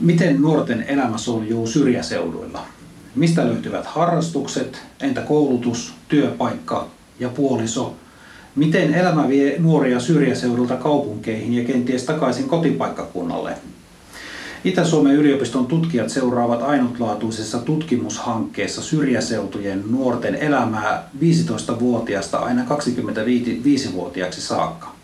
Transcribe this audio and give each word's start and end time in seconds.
Miten 0.00 0.42
nuorten 0.42 0.84
elämä 0.88 1.18
soljuu 1.18 1.66
syrjäseuduilla? 1.66 2.64
Mistä 3.14 3.46
löytyvät 3.46 3.86
harrastukset, 3.86 4.82
entä 5.00 5.20
koulutus, 5.20 5.94
työpaikka 6.08 6.88
ja 7.20 7.28
puoliso? 7.28 7.94
Miten 8.56 8.94
elämä 8.94 9.28
vie 9.28 9.58
nuoria 9.58 10.00
syrjäseudulta 10.00 10.76
kaupunkeihin 10.76 11.52
ja 11.52 11.64
kenties 11.64 12.04
takaisin 12.04 12.48
kotipaikkakunnalle? 12.48 13.54
Itä-Suomen 14.64 15.14
yliopiston 15.14 15.66
tutkijat 15.66 16.10
seuraavat 16.10 16.62
ainutlaatuisessa 16.62 17.58
tutkimushankkeessa 17.58 18.82
syrjäseutujen 18.82 19.84
nuorten 19.90 20.34
elämää 20.34 21.08
15-vuotiaasta 21.20 22.38
aina 22.38 22.64
25-vuotiaaksi 22.64 24.40
saakka. 24.40 24.95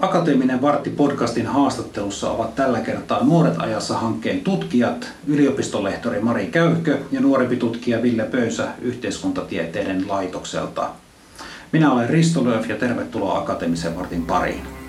Akateeminen 0.00 0.62
Vartti 0.62 0.90
podcastin 0.90 1.46
haastattelussa 1.46 2.30
ovat 2.30 2.54
tällä 2.54 2.80
kertaa 2.80 3.24
Nuoret 3.24 3.54
ajassa 3.58 3.98
hankkeen 3.98 4.40
tutkijat, 4.40 5.12
yliopistolehtori 5.26 6.20
Mari 6.20 6.46
Käyhkö 6.46 6.98
ja 7.12 7.20
nuorempi 7.20 7.56
tutkija 7.56 8.02
Ville 8.02 8.24
Pöysä 8.24 8.68
yhteiskuntatieteiden 8.82 10.08
laitokselta. 10.08 10.90
Minä 11.72 11.92
olen 11.92 12.10
Risto 12.10 12.44
Lööf 12.44 12.68
ja 12.68 12.76
tervetuloa 12.76 13.38
Akateemisen 13.38 13.96
Vartin 13.96 14.26
pariin. 14.26 14.79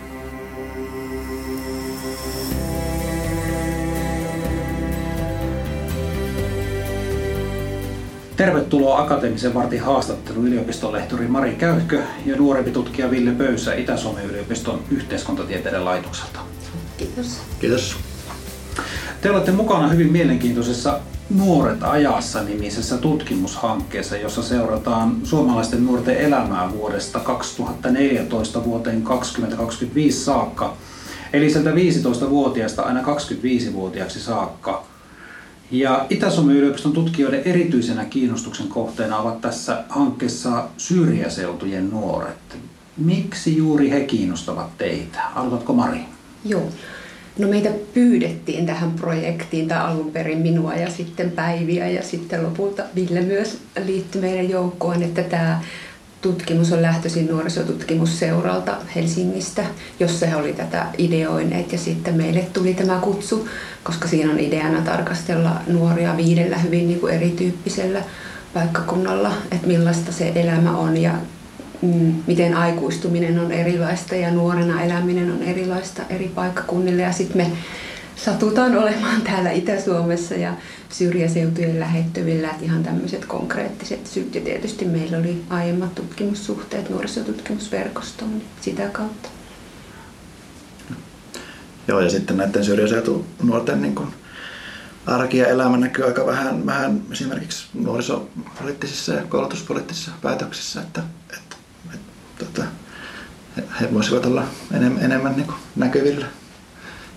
Tervetuloa 8.42 9.02
Akateemisen 9.02 9.54
vartin 9.54 9.82
haastatteluun 9.82 10.48
yliopistolehtori 10.48 11.28
Mari 11.28 11.56
Käyhkö 11.56 12.02
ja 12.26 12.36
nuorempi 12.36 12.72
tutkija 12.72 13.12
Ville 13.12 13.32
Pöysä 13.32 13.74
Itä-Suomen 13.74 14.26
yliopiston 14.26 14.84
yhteiskuntatieteiden 14.92 15.86
laitokselta. 15.86 16.40
Kiitos. 16.98 17.42
Kiitos. 17.60 17.96
Te 19.22 19.32
olette 19.32 19.52
mukana 19.52 19.88
hyvin 19.88 20.12
mielenkiintoisessa 20.12 21.00
Nuoret 21.30 21.84
ajassa 21.84 22.44
nimisessä 22.44 22.98
tutkimushankkeessa, 22.98 24.18
jossa 24.18 24.44
seurataan 24.44 25.16
suomalaisten 25.24 25.86
nuorten 25.86 26.18
elämää 26.18 26.72
vuodesta 26.72 27.20
2014 27.20 28.64
vuoteen 28.64 29.02
2025 29.02 30.24
saakka. 30.24 30.78
Eli 31.34 31.50
sieltä 31.50 31.72
15-vuotiaasta 31.72 32.82
aina 32.82 33.02
25-vuotiaaksi 33.02 34.20
saakka. 34.20 34.91
Ja 35.72 36.06
Itä-Suomen 36.10 36.56
yliopiston 36.56 36.94
tutkijoiden 36.94 37.42
erityisenä 37.46 38.06
kiinnostuksen 38.06 38.68
kohteena 38.68 39.18
ovat 39.18 39.42
tässä 39.42 39.84
hankkeessa 39.90 40.68
syrjäseutujen 40.78 41.90
nuoret. 41.90 42.58
Miksi 42.98 43.58
juuri 43.58 43.90
he 43.90 44.00
kiinnostavat 44.00 44.78
teitä? 44.78 45.20
Aloitatko 45.36 45.74
Mari? 45.74 46.00
Joo. 46.46 46.70
No 47.40 47.48
meitä 47.48 47.70
pyydettiin 47.94 48.66
tähän 48.66 48.92
projektiin, 48.92 49.68
tai 49.68 49.80
alun 49.80 50.12
perin 50.12 50.38
minua 50.38 50.74
ja 50.74 50.90
sitten 50.90 51.32
Päiviä 51.32 51.88
ja 51.90 52.04
sitten 52.04 52.44
lopulta 52.44 52.84
Ville 52.96 53.22
myös 53.22 53.58
liittyi 53.86 54.22
meidän 54.22 54.50
joukkoon, 54.50 55.04
että 55.04 55.24
tämä 55.24 55.62
tutkimus 56.22 56.72
on 56.72 56.82
lähtöisin 56.82 57.28
nuorisotutkimusseuralta 57.28 58.78
Helsingistä, 58.96 59.64
jossa 60.00 60.26
he 60.26 60.36
oli 60.36 60.54
tätä 60.54 60.86
ideoineet. 60.98 61.72
Ja 61.72 61.78
sitten 61.78 62.16
meille 62.16 62.48
tuli 62.54 62.74
tämä 62.74 63.00
kutsu, 63.02 63.48
koska 63.84 64.08
siinä 64.08 64.32
on 64.32 64.40
ideana 64.40 64.82
tarkastella 64.82 65.62
nuoria 65.68 66.18
viidellä 66.18 66.58
hyvin 66.58 66.88
niin 66.88 67.00
kuin 67.00 67.14
erityyppisellä 67.14 68.04
paikkakunnalla, 68.54 69.34
että 69.52 69.68
millaista 69.68 70.12
se 70.12 70.32
elämä 70.36 70.78
on 70.78 70.98
ja 70.98 71.14
mm, 71.82 72.14
miten 72.28 72.58
aikuistuminen 72.58 73.40
on 73.40 73.52
erilaista 73.52 74.16
ja 74.16 74.32
nuorena 74.32 74.84
eläminen 74.84 75.32
on 75.32 75.44
erilaista 75.44 76.02
eri 76.10 76.32
paikkakunnille. 76.36 77.02
Ja 77.02 77.12
sitten 77.12 77.38
me 77.38 77.52
satutaan 78.16 78.78
olemaan 78.78 79.22
täällä 79.22 79.52
Itä-Suomessa 79.52 80.36
ja 80.36 80.54
syrjäseutujen 80.90 81.80
lähettyvillä, 81.80 82.50
että 82.50 82.66
ihan 82.66 82.84
tämmöiset 82.84 83.26
konkreettiset 83.26 84.08
syyt. 84.08 84.36
Ja 84.36 84.42
tietysti 84.42 84.86
meillä 84.86 85.18
oli 85.18 85.44
aiemmat 85.50 85.96
tutkimussuhteet 85.96 86.90
nuorisotutkimusverkostoon 86.90 88.32
niin 88.32 88.46
sitä 88.62 88.88
kautta. 88.88 89.30
Joo, 91.88 92.00
ja 92.00 92.10
sitten 92.10 92.38
näiden 92.38 92.66
syrjäseutu 92.66 93.26
nuorten 93.44 93.82
niin 93.82 93.96
kuin 93.96 94.14
arki 95.06 95.38
ja 95.38 95.48
elämä 95.48 95.78
näkyy 95.78 96.06
aika 96.06 96.26
vähän, 96.26 96.66
vähän 96.66 97.02
esimerkiksi 97.12 97.68
nuorisopoliittisissa 97.74 99.14
ja 99.14 99.22
koulutuspoliittisissa 99.22 100.12
päätöksissä, 100.22 100.82
että, 100.82 101.02
että, 101.38 101.56
että, 101.86 101.96
että 101.96 102.46
tota, 102.46 102.64
he 103.82 103.94
voisivat 103.94 104.26
olla 104.26 104.44
enemmän, 104.74 105.04
enemmän 105.04 105.36
niin 105.36 105.48
näkyvillä 105.76 106.26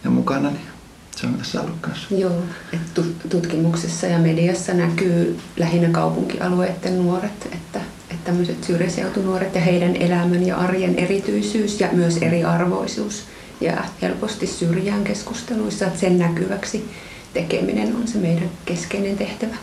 ja 0.05 0.11
mukana. 0.11 0.51
Niin 0.51 0.74
se 1.17 1.27
on 1.27 1.35
tässä 1.35 1.61
ollut 1.61 1.77
kanssa. 1.81 2.15
Joo, 2.15 2.43
että 2.73 3.03
tutkimuksessa 3.29 4.07
ja 4.07 4.19
mediassa 4.19 4.75
näkyy 4.75 5.39
lähinnä 5.57 5.89
kaupunkialueiden 5.89 7.03
nuoret, 7.03 7.49
että, 7.53 7.81
että 8.11 8.25
tämmöiset 8.25 8.65
syrjäseutunuoret 8.65 9.55
ja 9.55 9.61
heidän 9.61 9.97
elämän 9.97 10.47
ja 10.47 10.57
arjen 10.57 10.95
erityisyys 10.95 11.81
ja 11.81 11.89
myös 11.93 12.17
eriarvoisuus 12.17 13.25
jää 13.61 13.89
helposti 14.03 14.47
syrjään 14.47 15.05
keskusteluissa, 15.05 15.87
että 15.87 16.01
sen 16.01 16.19
näkyväksi 16.19 16.91
tekeminen 17.35 17.97
on 17.97 18.09
se 18.09 18.19
meidän 18.19 18.51
keskeinen 18.65 19.17
tehtävä. 19.17 19.55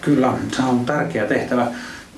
Kyllä, 0.00 0.32
se 0.56 0.62
on 0.62 0.86
tärkeä 0.86 1.26
tehtävä. 1.26 1.66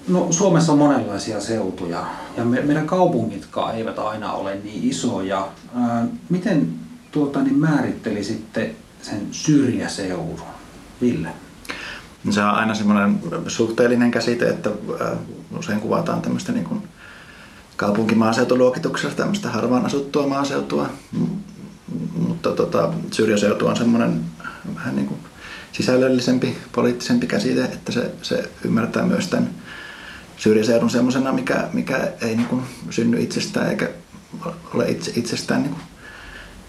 No, 0.08 0.26
Suomessa 0.30 0.72
on 0.72 0.78
monenlaisia 0.78 1.40
seutuja 1.40 2.06
ja 2.36 2.44
me, 2.44 2.60
meidän 2.60 2.86
kaupungitkaan 2.86 3.74
eivät 3.74 3.98
aina 3.98 4.32
ole 4.32 4.58
niin 4.64 4.90
isoja. 4.90 5.48
Ää, 5.74 6.06
miten 6.28 6.68
tuota, 7.10 7.42
niin 7.42 7.58
määrittelisitte 7.58 8.74
sen 9.02 9.26
syrjäseudun? 9.30 10.40
Ville? 11.00 11.28
Se 12.30 12.42
on 12.42 12.50
aina 12.50 12.74
semmoinen 12.74 13.18
suhteellinen 13.46 14.10
käsite, 14.10 14.48
että 14.48 14.70
usein 15.58 15.80
kuvataan 15.80 16.22
tämmöistä 16.22 16.52
niin 16.52 16.64
kuin 16.64 16.82
kaupunkimaaseutuluokituksessa 17.76 19.16
tämmöistä 19.16 19.48
harvaan 19.48 19.86
asuttua 19.86 20.26
maaseutua, 20.26 20.90
mutta 22.14 22.52
tota, 22.52 22.92
syrjäseutu 23.10 23.66
on 23.66 23.76
semmoinen 23.76 24.20
vähän 24.74 24.96
niin 24.96 25.06
kuin 25.06 25.20
sisällöllisempi, 25.72 26.56
poliittisempi 26.72 27.26
käsite, 27.26 27.64
että 27.64 27.92
se, 27.92 28.10
se 28.22 28.50
ymmärtää 28.64 29.06
myös 29.06 29.26
tämän 29.26 29.50
syrjäseudun 30.36 30.90
semmoisena, 30.90 31.32
mikä, 31.32 31.68
mikä 31.72 32.12
ei 32.20 32.36
niin 32.36 32.48
kuin 32.48 32.62
synny 32.90 33.20
itsestään 33.20 33.70
eikä 33.70 33.88
ole 34.74 34.90
itse, 34.90 35.12
itsestään 35.16 35.62
niin 35.62 35.72
kuin 35.72 35.82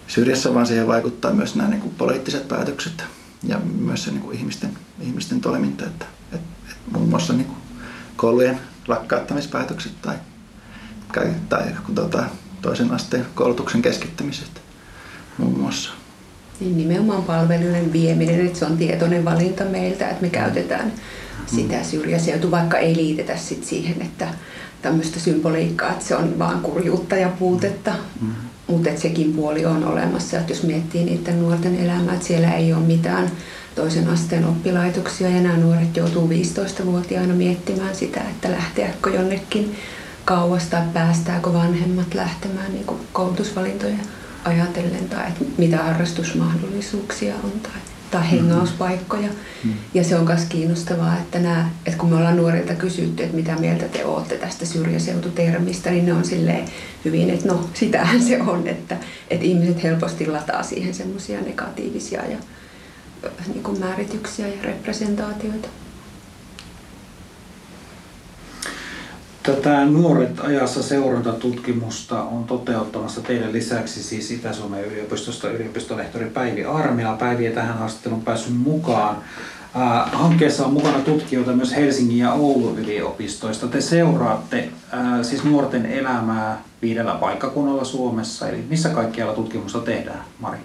syrjässä, 0.06 0.54
vaan 0.54 0.66
siihen 0.66 0.86
vaikuttaa 0.86 1.32
myös 1.32 1.56
nämä 1.56 1.68
niin 1.68 1.80
kuin 1.80 1.94
poliittiset 1.94 2.48
päätökset 2.48 3.04
ja 3.42 3.60
myös 3.78 4.04
se 4.04 4.10
niin 4.10 4.22
kuin 4.22 4.38
ihmisten, 4.38 4.70
ihmisten 5.00 5.40
toiminta. 5.40 5.84
Että, 5.84 6.06
et, 6.32 6.40
et 6.70 6.76
muun 6.92 7.08
muassa 7.08 7.32
niin 7.32 7.46
kuin 7.46 7.58
koulujen 8.16 8.60
lakkauttamispäätökset 8.88 9.92
tai, 10.02 10.16
tai, 11.14 11.26
tai 11.48 11.64
tuota, 11.94 12.24
toisen 12.62 12.92
asteen 12.92 13.26
koulutuksen 13.34 13.82
keskittämiset 13.82 14.62
muun 15.38 15.58
muassa. 15.58 15.90
Niin 16.60 16.76
nimenomaan 16.76 17.22
palvelujen 17.22 17.92
vieminen, 17.92 18.46
että 18.46 18.58
se 18.58 18.64
on 18.64 18.76
tietoinen 18.76 19.24
valinta 19.24 19.64
meiltä, 19.64 20.08
että 20.08 20.22
me 20.22 20.30
käytetään 20.30 20.92
sitä 21.46 21.84
syrjäseutu, 21.84 22.50
vaikka 22.50 22.78
ei 22.78 22.96
liitetä 22.96 23.36
sit 23.36 23.64
siihen, 23.64 24.02
että 24.02 24.28
tämmöistä 24.82 25.20
symboliikkaa, 25.20 25.90
että 25.92 26.04
se 26.04 26.16
on 26.16 26.38
vaan 26.38 26.60
kurjuutta 26.60 27.16
ja 27.16 27.28
puutetta. 27.28 27.94
Mm 28.20 28.51
mutta 28.72 29.00
sekin 29.00 29.32
puoli 29.32 29.66
on 29.66 29.84
olemassa, 29.84 30.38
että 30.38 30.52
jos 30.52 30.62
miettii 30.62 31.04
niiden 31.04 31.40
nuorten 31.40 31.76
elämää, 31.76 32.14
että 32.14 32.26
siellä 32.26 32.52
ei 32.52 32.72
ole 32.72 32.82
mitään 32.82 33.30
toisen 33.74 34.08
asteen 34.08 34.44
oppilaitoksia 34.44 35.28
ja 35.28 35.42
nämä 35.42 35.56
nuoret 35.56 35.96
joutuu 35.96 36.28
15-vuotiaana 36.28 37.34
miettimään 37.34 37.94
sitä, 37.94 38.20
että 38.20 38.50
lähteäkö 38.50 39.10
jonnekin 39.10 39.76
kauas 40.24 40.66
tai 40.66 40.82
päästääkö 40.92 41.52
vanhemmat 41.52 42.14
lähtemään 42.14 42.72
niin 42.72 42.86
koulutusvalintoja 43.12 43.96
ajatellen 44.44 45.08
tai 45.08 45.28
että 45.28 45.44
mitä 45.58 45.76
harrastusmahdollisuuksia 45.76 47.34
on 47.44 47.50
tai 47.62 47.91
tai 48.12 48.30
hengauspaikkoja. 48.30 49.28
Mm. 49.64 49.72
Ja 49.94 50.04
se 50.04 50.16
on 50.16 50.24
myös 50.24 50.44
kiinnostavaa, 50.48 51.16
että, 51.16 51.38
nämä, 51.38 51.70
että 51.86 51.98
kun 51.98 52.10
me 52.10 52.16
ollaan 52.16 52.36
nuorilta 52.36 52.74
kysytty, 52.74 53.22
että 53.22 53.36
mitä 53.36 53.56
mieltä 53.56 53.88
te 53.88 54.04
olette 54.04 54.38
tästä 54.38 54.66
syrjäseututermistä, 54.66 55.90
niin 55.90 56.06
ne 56.06 56.12
on 56.12 56.24
silleen 56.24 56.64
hyvin, 57.04 57.30
että 57.30 57.48
no 57.48 57.68
sitähän 57.74 58.22
se 58.22 58.42
on, 58.42 58.68
että, 58.68 58.96
että 59.30 59.46
ihmiset 59.46 59.82
helposti 59.82 60.26
lataa 60.26 60.62
siihen 60.62 60.94
semmoisia 60.94 61.40
negatiivisia 61.40 62.22
ja 62.26 62.36
niin 63.46 63.62
kuin 63.62 63.80
määrityksiä 63.80 64.48
ja 64.48 64.62
representaatioita. 64.62 65.68
Tätä 69.42 69.84
Nuoret 69.84 70.40
ajassa 70.40 70.82
seurantatutkimusta 70.82 72.22
on 72.22 72.44
toteuttamassa 72.44 73.20
teidän 73.20 73.52
lisäksi 73.52 74.02
siis 74.02 74.30
Itä-Suomen 74.30 74.84
yliopistosta 74.84 75.50
yliopistolehtori 75.50 76.30
Päivi 76.30 76.64
Armila. 76.64 77.16
Päivi 77.16 77.50
tähän 77.50 77.78
haastatteluun 77.78 78.22
päässyt 78.22 78.56
mukaan. 78.56 79.16
Hankkeessa 80.12 80.66
on 80.66 80.72
mukana 80.72 80.98
tutkijoita 80.98 81.52
myös 81.52 81.76
Helsingin 81.76 82.18
ja 82.18 82.32
Oulun 82.32 82.78
yliopistoista. 82.78 83.68
Te 83.68 83.80
seuraatte 83.80 84.68
siis 85.22 85.44
nuorten 85.44 85.86
elämää 85.86 86.62
viidellä 86.82 87.14
paikkakunnalla 87.14 87.84
Suomessa. 87.84 88.48
Eli 88.48 88.64
missä 88.68 88.88
kaikkialla 88.88 89.34
tutkimusta 89.34 89.78
tehdään, 89.78 90.24
Mari? 90.40 90.58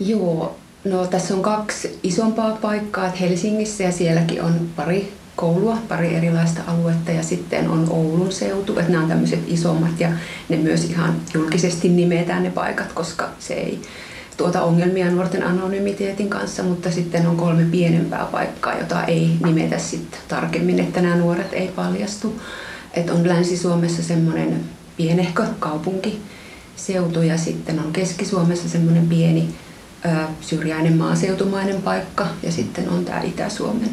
Joo, 0.00 0.56
No 0.84 1.06
tässä 1.06 1.34
on 1.34 1.42
kaksi 1.42 1.98
isompaa 2.02 2.58
paikkaa, 2.62 3.08
Helsingissä 3.08 3.82
ja 3.82 3.92
sielläkin 3.92 4.42
on 4.42 4.70
pari 4.76 5.12
koulua, 5.36 5.78
pari 5.88 6.14
erilaista 6.14 6.60
aluetta 6.66 7.10
ja 7.10 7.22
sitten 7.22 7.68
on 7.68 7.86
Oulun 7.90 8.32
seutu, 8.32 8.78
että 8.78 8.92
nämä 8.92 9.02
on 9.02 9.08
tämmöiset 9.08 9.40
isommat 9.46 10.00
ja 10.00 10.08
ne 10.48 10.56
myös 10.56 10.84
ihan 10.84 11.14
julkisesti 11.34 11.88
nimetään 11.88 12.42
ne 12.42 12.50
paikat, 12.50 12.92
koska 12.92 13.28
se 13.38 13.54
ei 13.54 13.82
tuota 14.36 14.62
ongelmia 14.62 15.10
nuorten 15.10 15.46
anonymiteetin 15.46 16.30
kanssa, 16.30 16.62
mutta 16.62 16.90
sitten 16.90 17.26
on 17.26 17.36
kolme 17.36 17.64
pienempää 17.64 18.28
paikkaa, 18.32 18.78
jota 18.78 19.04
ei 19.04 19.36
nimetä 19.44 19.78
sitten 19.78 20.20
tarkemmin, 20.28 20.80
että 20.80 21.00
nämä 21.00 21.16
nuoret 21.16 21.52
ei 21.52 21.68
paljastu. 21.68 22.40
Että 22.94 23.12
on 23.12 23.28
Länsi-Suomessa 23.28 24.02
semmoinen 24.02 24.60
pienehkö 24.96 25.44
kaupunkiseutu 25.58 27.22
ja 27.22 27.38
sitten 27.38 27.78
on 27.78 27.92
Keski-Suomessa 27.92 28.68
semmoinen 28.68 29.08
pieni 29.08 29.54
syrjäinen 30.40 30.96
maaseutumainen 30.96 31.82
paikka 31.82 32.26
ja 32.42 32.52
sitten 32.52 32.88
on 32.88 33.04
tämä 33.04 33.20
Itä-Suomen 33.20 33.90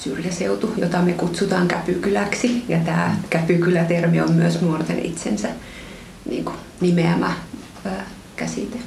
syrjäseutu, 0.00 0.74
jota 0.76 1.02
me 1.02 1.12
kutsutaan 1.12 1.68
käpykyläksi. 1.68 2.64
Ja 2.68 2.78
tämä 2.78 3.16
käpykylä-termi 3.30 4.20
on 4.20 4.32
myös 4.32 4.60
nuorten 4.60 4.98
itsensä 4.98 5.48
niin 6.30 6.44
kuin, 6.44 6.56
nimeämä 6.80 7.32
ää, 7.84 8.06
käsite. 8.36 8.78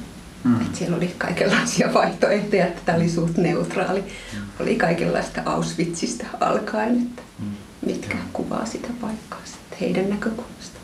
Mm. 0.44 0.60
Et 0.60 0.74
siellä 0.74 0.96
oli 0.96 1.14
kaikenlaisia 1.18 1.94
vaihtoehtoja, 1.94 2.66
että 2.66 2.82
tämä 2.84 2.98
oli 2.98 3.08
suht 3.08 3.36
neutraali. 3.36 4.00
Mm. 4.00 4.38
Oli 4.60 4.76
kaikenlaista 4.76 5.42
Auschwitzista 5.44 6.26
alkaen, 6.40 7.02
että 7.02 7.22
mm. 7.38 7.50
mitkä 7.86 8.14
mm. 8.14 8.20
kuvaa 8.32 8.66
sitä 8.66 8.88
paikkaa 9.00 9.40
sitten 9.44 9.78
heidän 9.80 10.10
näkökulmasta. 10.10 10.78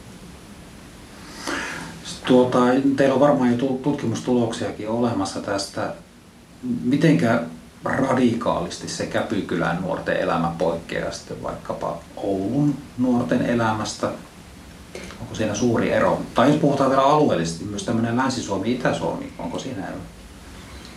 Tuota, 2.26 2.58
teillä 2.96 3.14
on 3.14 3.20
varmaan 3.20 3.50
jo 3.50 3.56
tutkimustuloksiakin 3.82 4.88
olemassa 4.88 5.40
tästä. 5.40 5.94
Mitenkä 6.84 7.42
radikaalisti 7.84 8.88
se 8.88 9.06
Käpykylän 9.06 9.78
nuorten 9.82 10.16
elämä 10.16 10.52
poikkeaa 10.58 11.12
sitten 11.12 11.42
vaikkapa 11.42 11.98
Oulun 12.16 12.74
nuorten 12.98 13.42
elämästä? 13.42 14.10
Onko 15.20 15.34
siinä 15.34 15.54
suuri 15.54 15.92
ero? 15.92 16.20
Tai 16.34 16.48
jos 16.48 16.56
puhutaan 16.56 16.90
vielä 16.90 17.02
alueellisesti, 17.02 17.64
myös 17.64 17.84
tämmöinen 17.84 18.16
Länsi-Suomi, 18.16 18.72
Itä-Suomi, 18.72 19.32
onko 19.38 19.58
siinä 19.58 19.88
ero? 19.88 19.96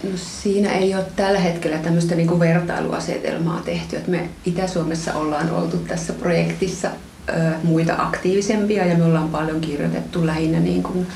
No, 0.03 0.09
siinä 0.15 0.71
ei 0.71 0.95
ole 0.95 1.05
tällä 1.15 1.39
hetkellä 1.39 1.77
tämmöistä 1.77 2.15
niin 2.15 2.39
vertailuasetelmaa 2.39 3.61
tehty. 3.65 3.95
Että 3.97 4.11
me 4.11 4.29
Itä-Suomessa 4.45 5.13
ollaan 5.13 5.51
oltu 5.51 5.77
tässä 5.77 6.13
projektissa 6.13 6.89
ö, 7.29 7.33
muita 7.63 7.95
aktiivisempia 7.97 8.85
ja 8.85 8.97
me 8.97 9.03
ollaan 9.03 9.29
paljon 9.29 9.61
kirjoitettu 9.61 10.25
lähinnä 10.25 10.59
niin 10.59 10.83
kuin 10.83 11.07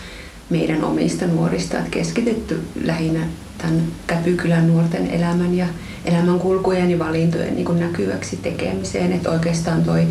meidän 0.50 0.84
omista 0.84 1.28
nuorista, 1.28 1.78
että 1.78 1.90
keskitytty 1.90 2.63
lähinnä 2.84 3.28
tämän 3.57 3.83
Käpykylän 4.07 4.68
nuorten 4.68 5.07
elämän 5.07 5.56
ja 5.56 5.68
elämänkulkujen 6.06 6.92
ja 6.92 7.00
valintojen 7.00 7.56
niin 7.56 7.65
kuin 7.65 7.80
näkyväksi 7.80 8.38
tekemiseen. 8.38 9.12
Että 9.12 9.30
oikeastaan 9.30 9.83
toi 9.83 10.07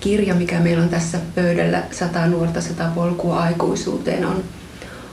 kirja, 0.00 0.34
mikä 0.34 0.60
meillä 0.60 0.82
on 0.82 0.88
tässä 0.88 1.18
pöydällä, 1.34 1.82
sata 1.90 2.26
nuorta, 2.26 2.60
sata 2.60 2.90
polkua 2.94 3.40
aikuisuuteen, 3.40 4.26
on, 4.26 4.44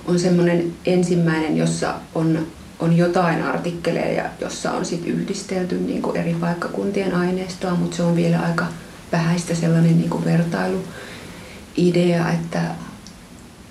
on 0.07 0.19
semmoinen 0.19 0.73
ensimmäinen, 0.85 1.57
jossa 1.57 1.95
on, 2.15 2.47
on 2.79 2.97
jotain 2.97 3.43
artikkeleja, 3.43 4.25
jossa 4.41 4.71
on 4.71 4.85
sit 4.85 5.07
yhdistelty 5.07 5.77
niin 5.77 6.01
kuin 6.01 6.17
eri 6.17 6.33
paikkakuntien 6.33 7.15
aineistoa, 7.15 7.75
mutta 7.75 7.97
se 7.97 8.03
on 8.03 8.15
vielä 8.15 8.39
aika 8.39 8.65
vähäistä 9.11 9.55
sellainen 9.55 9.97
niin 9.97 10.09
kuin 10.09 10.25
vertailuidea, 10.25 12.31
että 12.31 12.61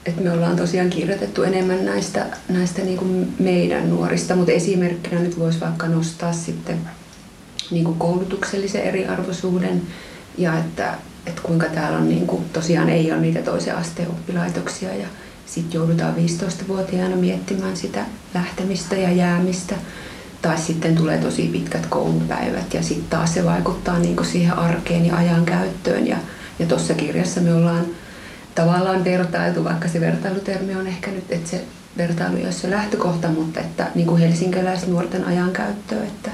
että 0.07 0.23
me 0.23 0.33
ollaan 0.33 0.57
tosiaan 0.57 0.91
kirjoitettu 0.91 1.43
enemmän 1.43 1.85
näistä, 1.85 2.27
näistä 2.49 2.83
niin 2.83 2.99
kuin 2.99 3.35
meidän 3.39 3.91
nuorista, 3.91 4.37
mutta 4.37 4.53
esimerkkinä 4.53 5.21
nyt 5.21 5.39
voisi 5.39 5.61
vaikka 5.61 5.89
nostaa 5.89 6.33
sitten 6.33 6.81
niin 7.71 7.85
kuin 7.85 7.99
koulutuksellisen 7.99 8.83
eriarvoisuuden 8.83 9.83
ja 10.39 10.59
että, 10.59 10.95
että 11.27 11.43
kuinka 11.43 11.67
täällä 11.67 11.99
on 11.99 12.09
niin 12.09 12.27
kuin, 12.27 12.45
tosiaan 12.53 12.89
ei 12.89 13.13
ole 13.13 13.21
niitä 13.21 13.43
toisen 13.43 13.77
asteen 13.77 14.09
oppilaitoksia 14.09 14.95
ja 14.95 15.07
sitten 15.47 15.79
joudutaan 15.79 16.15
15-vuotiaana 16.17 17.17
miettimään 17.17 17.77
sitä 17.77 18.05
lähtemistä 18.35 18.97
ja 18.97 19.13
jäämistä. 19.13 19.75
Tai 20.43 20.59
sitten 20.59 20.97
tulee 20.97 21.19
tosi 21.19 21.49
pitkät 21.53 21.87
koulupäivät 21.87 22.75
ja 22.75 22.83
sitten 22.83 23.11
taas 23.11 23.35
se 23.35 23.45
vaikuttaa 23.45 23.99
niin 23.99 24.17
kuin 24.17 24.27
siihen 24.27 24.59
arkeen 24.59 25.07
ja 25.07 25.17
ajan 25.17 25.45
käyttöön. 25.45 26.07
Ja, 26.07 26.17
ja 26.59 26.67
tuossa 26.67 26.95
kirjassa 26.95 27.41
me 27.41 27.55
ollaan 27.55 27.87
tavallaan 28.55 29.05
vertailtu, 29.05 29.65
vaikka 29.65 29.89
se 29.89 30.01
vertailutermi 30.01 30.75
on 30.75 30.87
ehkä 30.87 31.11
nyt, 31.11 31.25
että 31.33 31.51
se 31.51 31.65
vertailu 31.97 32.37
ei 32.37 32.45
ole 32.45 32.53
se 32.53 32.71
lähtökohta, 32.71 33.29
mutta 33.29 33.61
että 33.61 33.87
niin 33.95 34.07
kuin 34.07 34.21
helsinkiläis 34.21 34.87
nuorten 34.87 35.25
ajankäyttöä 35.25 36.05
että, 36.05 36.31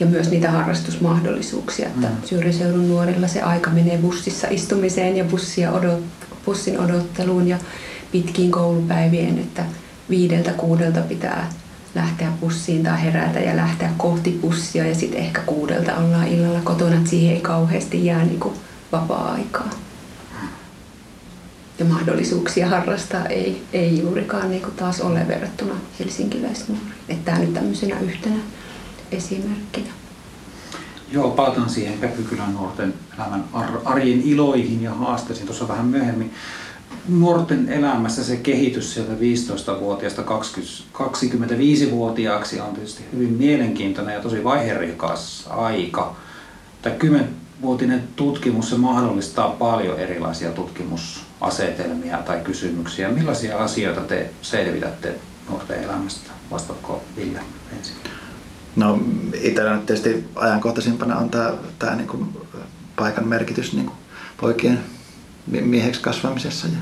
ja 0.00 0.06
myös 0.06 0.30
niitä 0.30 0.50
harrastusmahdollisuuksia, 0.50 1.86
että 1.86 2.06
mm. 2.06 2.16
syrjäseudun 2.24 2.88
nuorilla 2.88 3.28
se 3.28 3.42
aika 3.42 3.70
menee 3.70 3.98
bussissa 3.98 4.48
istumiseen 4.50 5.16
ja 5.16 5.24
bussia 5.24 5.72
odot, 5.72 6.04
bussin 6.44 6.80
odotteluun 6.80 7.48
ja 7.48 7.58
pitkiin 8.12 8.50
koulupäivien, 8.50 9.38
että 9.38 9.64
viideltä 10.10 10.52
kuudelta 10.52 11.00
pitää 11.00 11.50
lähteä 11.94 12.32
bussiin 12.40 12.82
tai 12.82 13.02
herätä 13.02 13.40
ja 13.40 13.56
lähteä 13.56 13.90
kohti 13.96 14.38
bussia 14.42 14.86
ja 14.86 14.94
sitten 14.94 15.20
ehkä 15.20 15.40
kuudelta 15.46 15.96
ollaan 15.96 16.28
illalla 16.28 16.60
kotona, 16.64 16.96
että 16.96 17.10
siihen 17.10 17.34
ei 17.34 17.40
kauheasti 17.40 18.06
jää 18.06 18.24
niin 18.24 18.40
vapaa-aikaa 18.92 19.85
ja 22.56 22.68
harrastaa 22.68 23.26
ei, 23.26 23.62
ei 23.72 23.98
juurikaan 23.98 24.50
niin 24.50 24.62
taas 24.76 25.00
ole 25.00 25.28
verrattuna 25.28 25.74
helsinkiläisnuoriin. 26.00 27.22
Tämä 27.24 27.38
nyt 27.38 27.54
tämmöisenä 27.54 28.00
yhtenä 28.00 28.36
esimerkkinä. 29.12 29.88
Joo, 31.12 31.30
palataan 31.30 31.70
siihen 31.70 31.98
Käpykylän 31.98 32.54
nuorten 32.54 32.94
elämän 33.18 33.44
arjen 33.84 34.22
iloihin 34.22 34.82
ja 34.82 34.94
haasteisiin 34.94 35.46
tuossa 35.46 35.68
vähän 35.68 35.86
myöhemmin. 35.86 36.34
Nuorten 37.08 37.68
elämässä 37.68 38.24
se 38.24 38.36
kehitys 38.36 38.94
sieltä 38.94 39.12
15-vuotiaasta 39.12 40.22
25-vuotiaaksi 40.94 42.60
on 42.60 42.74
tietysti 42.74 43.04
hyvin 43.12 43.32
mielenkiintoinen 43.32 44.14
ja 44.14 44.20
tosi 44.20 44.44
vaiherikas 44.44 45.46
aika. 45.50 46.16
Tämä 46.82 46.96
10-vuotinen 46.96 48.02
tutkimus 48.16 48.70
se 48.70 48.76
mahdollistaa 48.76 49.48
paljon 49.48 49.98
erilaisia 49.98 50.50
tutkimus 50.50 51.25
asetelmia 51.40 52.18
tai 52.18 52.40
kysymyksiä. 52.40 53.08
Millaisia 53.08 53.58
asioita 53.58 54.00
te 54.00 54.30
selvitätte 54.42 55.14
nuorten 55.48 55.84
elämästä? 55.84 56.30
Vastatko 56.50 57.04
Ville 57.16 57.40
ensin? 57.76 57.96
No 58.76 59.00
itsellä 59.34 59.76
nyt 59.76 59.86
tietysti 59.86 60.28
ajankohtaisimpana 60.34 61.16
on 61.16 61.30
tämä, 61.30 61.52
tämä 61.78 61.96
niin 61.96 62.08
kuin 62.08 62.38
paikan 62.96 63.28
merkitys 63.28 63.72
niin 63.72 63.86
kuin 63.86 63.96
poikien 64.40 64.80
mieheksi 65.46 66.00
kasvamisessa 66.00 66.66
ja, 66.66 66.78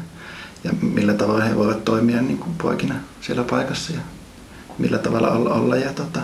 ja 0.64 0.70
millä 0.82 1.14
tavalla 1.14 1.44
he 1.44 1.56
voivat 1.56 1.84
toimia 1.84 2.22
niin 2.22 2.38
kuin 2.38 2.54
poikina 2.54 2.94
siellä 3.20 3.44
paikassa 3.44 3.92
ja 3.92 4.00
millä 4.78 4.98
tavalla 4.98 5.30
olla, 5.30 5.54
olla 5.54 5.76
ja, 5.76 5.92
tota, 5.92 6.20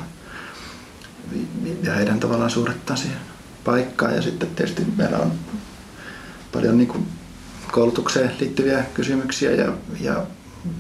ja 1.82 1.94
heidän 1.94 2.20
tavallaan 2.20 2.50
suhdettaan 2.50 2.98
siihen 2.98 3.18
paikkaan. 3.64 4.14
Ja 4.14 4.22
sitten 4.22 4.48
tietysti 4.48 4.86
meillä 4.96 5.18
on 5.18 5.32
paljon 6.52 6.78
niin 6.78 6.88
kuin 6.88 7.08
koulutukseen 7.72 8.32
liittyviä 8.40 8.84
kysymyksiä 8.94 9.50
ja, 9.50 9.72
ja, 10.00 10.26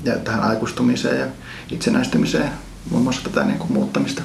ja 0.04 0.18
tähän 0.18 0.42
aikuistumiseen 0.42 1.20
ja 1.20 1.26
itsenäistymiseen, 1.70 2.50
muun 2.90 3.02
muassa 3.02 3.22
tätä 3.22 3.44
niin 3.44 3.58
kuin 3.58 3.72
muuttamista 3.72 4.22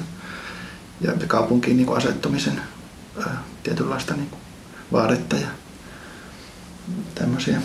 ja 1.00 1.12
kaupunkiin 1.26 1.76
niin 1.76 1.86
kuin 1.86 1.96
asettumisen 1.96 2.60
ää, 3.18 3.42
tietynlaista 3.62 4.14
niin 4.14 4.30
kuin 4.30 4.40
vaadetta 4.92 5.36
ja 5.36 5.48
tämmöisiä. 7.14 7.62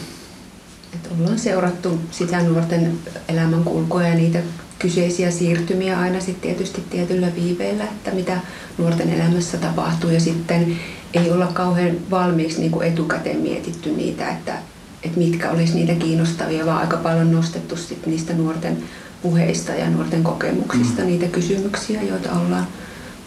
Et 0.94 1.10
ollaan 1.12 1.40
seurattu 1.40 2.00
sitä 2.12 2.44
nuorten 2.44 3.00
elämänkulkua 3.28 4.04
ja 4.04 4.16
niitä 4.16 4.40
kyseisiä 4.80 5.32
siirtymiä 5.32 6.00
aina 6.00 6.20
sitten 6.20 6.42
tietysti 6.42 6.84
tietyllä 6.90 7.36
viiveellä, 7.36 7.84
että 7.84 8.12
mitä 8.12 8.40
nuorten 8.78 9.14
elämässä 9.14 9.58
tapahtuu 9.58 10.10
ja 10.10 10.20
sitten 10.20 10.80
ei 11.14 11.32
olla 11.32 11.48
kauhean 11.48 11.96
valmiiksi 12.12 12.60
niin 12.60 12.72
kuin 12.72 12.88
etukäteen 12.88 13.38
mietitty 13.38 13.92
niitä, 13.92 14.30
että 14.30 14.54
että 15.04 15.18
mitkä 15.18 15.52
olisi 15.52 15.76
niitä 15.76 15.94
kiinnostavia, 15.94 16.66
vaan 16.66 16.82
aika 16.82 16.98
paljon 16.98 17.32
nostettu 17.32 17.78
sit 17.78 18.06
niistä 18.06 18.34
nuorten 18.34 18.84
puheista 19.22 19.72
ja 19.72 19.90
nuorten 19.90 20.24
kokemuksista 20.24 21.02
mm. 21.02 21.08
niitä 21.08 21.28
kysymyksiä, 21.28 22.02
joita 22.02 22.32
ollaan 22.32 22.68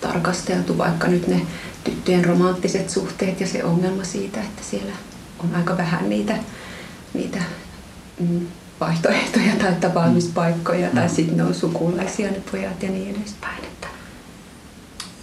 tarkasteltu, 0.01 0.79
vaikka 0.79 1.09
nyt 1.09 1.27
ne 1.27 1.47
tyttöjen 1.85 2.25
romanttiset 2.25 2.91
suhteet 2.91 3.41
ja 3.41 3.47
se 3.47 3.65
ongelma 3.65 4.05
siitä, 4.05 4.41
että 4.41 4.63
siellä 4.71 4.93
on 5.39 5.55
aika 5.57 5.77
vähän 5.77 6.09
niitä, 6.09 6.37
niitä 7.15 7.39
mm, 8.21 8.47
vaihtoehtoja 8.81 9.53
tai 9.61 9.73
tapaamispaikkoja, 9.81 10.89
mm. 10.89 10.95
tai 10.95 11.09
sitten 11.09 11.37
ne 11.37 11.43
on 11.43 11.55
sukulaisia 11.55 12.31
ne 12.31 12.43
pojat 12.51 12.83
ja 12.83 12.91
niin 12.91 13.17
edespäin. 13.17 13.65
Että. 13.65 13.87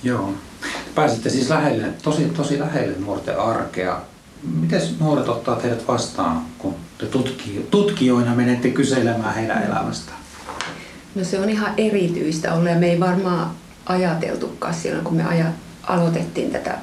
Joo. 0.03 0.33
Pääsitte 0.95 1.29
siis 1.29 1.49
lähelle, 1.49 1.87
tosi, 2.03 2.25
tosi 2.25 2.59
lähelle 2.59 2.97
nuorten 2.99 3.39
arkea. 3.39 4.01
Miten 4.43 4.81
nuoret 4.99 5.29
ottaa 5.29 5.55
teidät 5.55 5.87
vastaan, 5.87 6.41
kun 6.57 6.75
te 6.97 7.05
tutki, 7.05 7.67
tutkijoina 7.71 8.35
menette 8.35 8.69
kyselemään 8.69 9.35
heidän 9.35 9.63
elämästään? 9.63 10.17
No 11.15 11.23
se 11.23 11.39
on 11.39 11.49
ihan 11.49 11.73
erityistä 11.77 12.53
ollut 12.53 12.69
ja 12.69 12.75
me 12.75 12.91
ei 12.91 12.99
varmaan 12.99 13.51
ajateltukaan 13.85 14.73
silloin, 14.73 15.03
kun 15.03 15.15
me 15.15 15.23
aja, 15.23 15.45
aloitettiin 15.83 16.51
tätä 16.51 16.77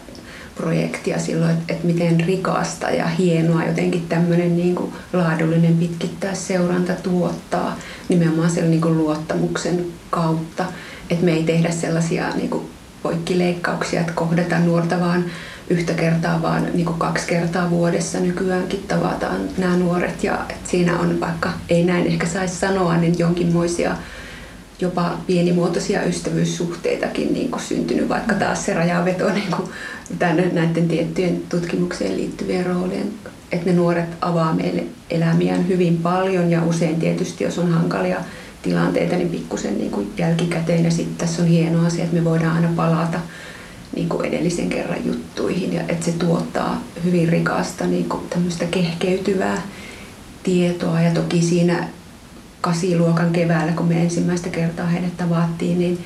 projektia 0.55 1.19
silloin, 1.19 1.51
että, 1.51 1.73
että 1.73 1.87
miten 1.87 2.21
rikasta 2.21 2.91
ja 2.91 3.07
hienoa 3.07 3.65
jotenkin 3.65 4.07
tämmöinen 4.09 4.57
niin 4.57 4.75
kuin 4.75 4.93
laadullinen 5.13 5.77
pitkittäisseuranta 5.77 6.93
tuottaa 6.93 7.77
nimenomaan 8.09 8.51
sen 8.51 8.71
niin 8.71 8.81
kuin 8.81 8.99
luottamuksen 8.99 9.87
kautta. 10.11 10.65
Että 11.11 11.25
me 11.25 11.33
ei 11.33 11.43
tehdä 11.43 11.71
sellaisia 11.71 12.31
niin 12.31 12.51
kuin 12.51 12.71
poikkileikkauksia, 13.03 14.01
että 14.01 14.13
kohdata 14.13 14.59
nuorta 14.59 15.01
vaan 15.01 15.25
yhtä 15.71 15.93
kertaa, 15.93 16.43
vaan 16.43 16.67
niin 16.75 16.87
kuin 16.87 16.99
kaksi 16.99 17.27
kertaa 17.27 17.71
vuodessa 17.71 18.21
nykyäänkin 18.21 18.85
tavataan 18.89 19.41
nämä 19.59 19.77
nuoret. 19.77 20.25
Ja 20.25 20.39
siinä 20.65 20.99
on, 20.99 21.21
vaikka 21.21 21.53
ei 21.69 21.85
näin 21.85 22.07
ehkä 22.07 22.27
saisi 22.27 22.57
sanoa, 22.57 22.97
niin 22.97 23.19
jonkinmoisia 23.19 23.97
jopa 24.81 25.19
pienimuotoisia 25.27 26.03
ystävyyssuhteitakin 26.03 27.33
niin 27.33 27.51
kuin 27.51 27.63
syntynyt, 27.63 28.09
vaikka 28.09 28.35
taas 28.35 28.65
se 28.65 28.75
rajaveto 28.75 29.29
niin 29.35 29.51
kuin 29.57 29.71
tänne 30.19 30.51
näiden 30.53 30.89
tiettyjen 30.89 31.43
tutkimukseen 31.49 32.17
liittyvien 32.17 32.67
roolien, 32.67 33.11
että 33.53 33.71
ne 33.71 33.77
nuoret 33.77 34.09
avaa 34.21 34.55
meille 34.55 34.85
elämiään 35.11 35.69
hyvin 35.69 35.97
paljon 35.97 36.51
ja 36.51 36.65
usein 36.65 37.01
tietysti, 37.01 37.45
jos 37.45 37.59
on 37.59 37.73
hankalia 37.73 38.21
tilanteita, 38.63 39.17
niin 39.17 39.31
pikkusen 39.31 39.79
niin 39.79 40.13
jälkikäteen 40.17 40.85
ja 40.85 40.91
sitten 40.91 41.17
tässä 41.17 41.43
on 41.43 41.49
hieno 41.49 41.87
asia, 41.87 42.05
että 42.05 42.17
me 42.17 42.25
voidaan 42.25 42.57
aina 42.57 42.69
palata 42.77 43.19
niin 43.99 44.09
kuin 44.09 44.27
edellisen 44.27 44.69
kerran 44.69 45.07
juttuihin 45.07 45.73
ja 45.73 45.83
että 45.89 46.05
se 46.05 46.13
tuottaa 46.13 46.83
hyvin 47.05 47.29
rikasta 47.29 47.87
niin 47.87 48.09
kuin 48.09 48.23
tämmöistä 48.31 48.65
kehkeytyvää 48.67 49.63
tietoa 50.43 51.01
ja 51.01 51.11
toki 51.11 51.43
siinä 51.43 51.89
kasiluokan 52.61 53.33
keväällä, 53.33 53.73
kun 53.73 53.87
me 53.87 54.03
ensimmäistä 54.03 54.49
kertaa 54.49 54.87
heidät 54.87 55.17
tavattiin, 55.17 55.79
niin, 55.79 55.99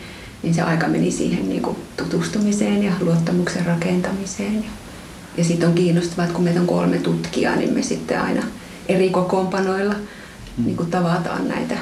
niin 0.42 0.54
se 0.54 0.62
aika 0.62 0.88
meni 0.88 1.10
siihen 1.10 1.48
niin 1.48 1.62
kuin 1.62 1.76
tutustumiseen 1.96 2.82
ja 2.82 2.92
luottamuksen 3.00 3.66
rakentamiseen. 3.66 4.54
Ja, 4.54 4.70
ja 5.36 5.44
sitten 5.44 5.68
on 5.68 5.74
kiinnostavaa, 5.74 6.24
että 6.24 6.34
kun 6.34 6.44
meitä 6.44 6.60
on 6.60 6.66
kolme 6.66 6.98
tutkijaa, 6.98 7.56
niin 7.56 7.74
me 7.74 7.82
sitten 7.82 8.20
aina 8.20 8.42
eri 8.88 9.10
kokoonpanoilla 9.10 9.94
mm. 9.94 10.64
niin 10.64 10.76
kuin 10.76 10.90
tavataan 10.90 11.48
näitä. 11.48 11.74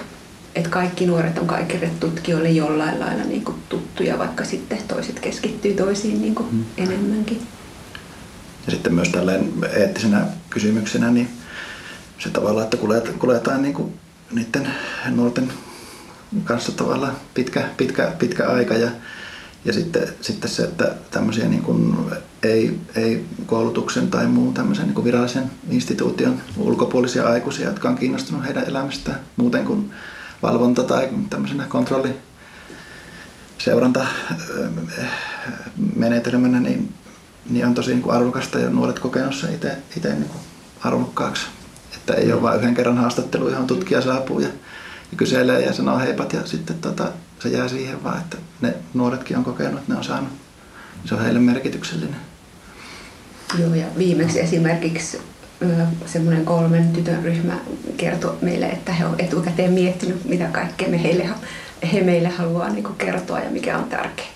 Että 0.54 0.70
kaikki 0.70 1.06
nuoret 1.06 1.38
on 1.38 1.46
kaikille 1.46 1.90
tutkijoille 2.00 2.50
jollain 2.50 3.00
lailla 3.00 3.24
niin 3.24 3.44
kuin 3.44 3.56
tuttuja, 3.68 4.18
vaikka 4.18 4.44
sitten 4.44 4.78
toiset 4.88 5.20
keskittyy 5.20 5.74
toisiin 5.74 6.22
niin 6.22 6.34
kuin 6.34 6.48
mm. 6.54 6.64
enemmänkin. 6.76 7.42
Ja 8.66 8.72
sitten 8.72 8.94
myös 8.94 9.08
tällainen 9.08 9.52
eettisenä 9.72 10.26
kysymyksenä, 10.50 11.10
niin 11.10 11.28
se 12.18 12.30
tavallaan, 12.30 12.64
että 12.64 12.76
kuljetaan 13.18 13.62
niin 13.62 13.74
kuin 13.74 13.94
niiden 14.32 14.68
nuorten 15.10 15.52
kanssa 16.44 16.72
tavallaan 16.72 17.16
pitkä, 17.34 17.68
pitkä, 17.76 18.12
pitkä 18.18 18.48
aika 18.48 18.74
ja, 18.74 18.90
ja 19.64 19.72
sitten, 19.72 20.08
sitten 20.20 20.50
se, 20.50 20.62
että 20.62 20.94
tämmöisiä 21.10 21.48
niin 21.48 21.62
kuin 21.62 21.96
ei, 22.42 22.78
ei 22.96 23.24
koulutuksen 23.46 24.10
tai 24.10 24.26
muun 24.26 24.54
tämmöisen 24.54 24.84
niin 24.84 24.94
kuin 24.94 25.04
virallisen 25.04 25.50
instituution 25.70 26.40
ulkopuolisia 26.56 27.28
aikuisia, 27.28 27.68
jotka 27.68 27.88
on 27.88 27.98
kiinnostunut 27.98 28.44
heidän 28.44 28.68
elämästään 28.68 29.20
muuten 29.36 29.64
kuin 29.64 29.92
valvonta 30.42 30.82
tai 30.82 31.08
tämmöisenä 31.30 31.64
kontrolli 31.68 32.16
seuranta 33.58 34.06
menetelmänä, 35.96 36.60
niin, 36.60 36.94
niin 37.50 37.66
on 37.66 37.74
tosi 37.74 37.94
niin 37.94 38.10
arvokasta 38.10 38.58
ja 38.58 38.70
nuoret 38.70 38.98
kokenut 38.98 39.34
se 39.34 39.54
itse, 39.54 39.76
itse 39.96 40.08
niin 40.08 40.28
kuin 40.28 40.40
arvokkaaksi. 40.84 41.46
Että 41.94 42.14
ei 42.14 42.32
ole 42.32 42.42
vain 42.42 42.60
yhden 42.60 42.74
kerran 42.74 42.98
haastattelu, 42.98 43.48
johon 43.48 43.66
tutkija 43.66 44.02
saapuu 44.02 44.40
ja, 44.40 44.48
ja 45.10 45.16
kyselee 45.16 45.60
ja 45.60 45.72
sanoo 45.72 45.98
heipat 45.98 46.32
ja 46.32 46.46
sitten 46.46 46.78
tota, 46.78 47.12
se 47.42 47.48
jää 47.48 47.68
siihen 47.68 48.04
vaan, 48.04 48.20
että 48.20 48.36
ne 48.60 48.74
nuoretkin 48.94 49.36
on 49.36 49.44
kokenut, 49.44 49.80
että 49.80 49.92
ne 49.92 49.98
on 49.98 50.04
saanut. 50.04 50.32
Se 51.04 51.14
on 51.14 51.22
heille 51.22 51.40
merkityksellinen. 51.40 52.20
Joo 53.58 53.74
ja 53.74 53.86
viimeksi 53.98 54.40
esimerkiksi 54.40 55.20
semmoinen 56.06 56.44
kolmen 56.44 56.92
tytön 56.92 57.22
ryhmä 57.22 57.58
kertoi 57.96 58.36
meille, 58.42 58.66
että 58.66 58.92
he 58.92 59.06
ovat 59.06 59.20
etukäteen 59.20 59.72
miettinyt, 59.72 60.24
mitä 60.24 60.44
kaikkea 60.44 60.88
me 60.88 61.02
heille, 61.02 61.28
he 61.92 62.00
meille 62.00 62.28
haluaa 62.28 62.68
niin 62.68 62.94
kertoa 62.98 63.40
ja 63.40 63.50
mikä 63.50 63.78
on 63.78 63.84
tärkeää. 63.84 64.30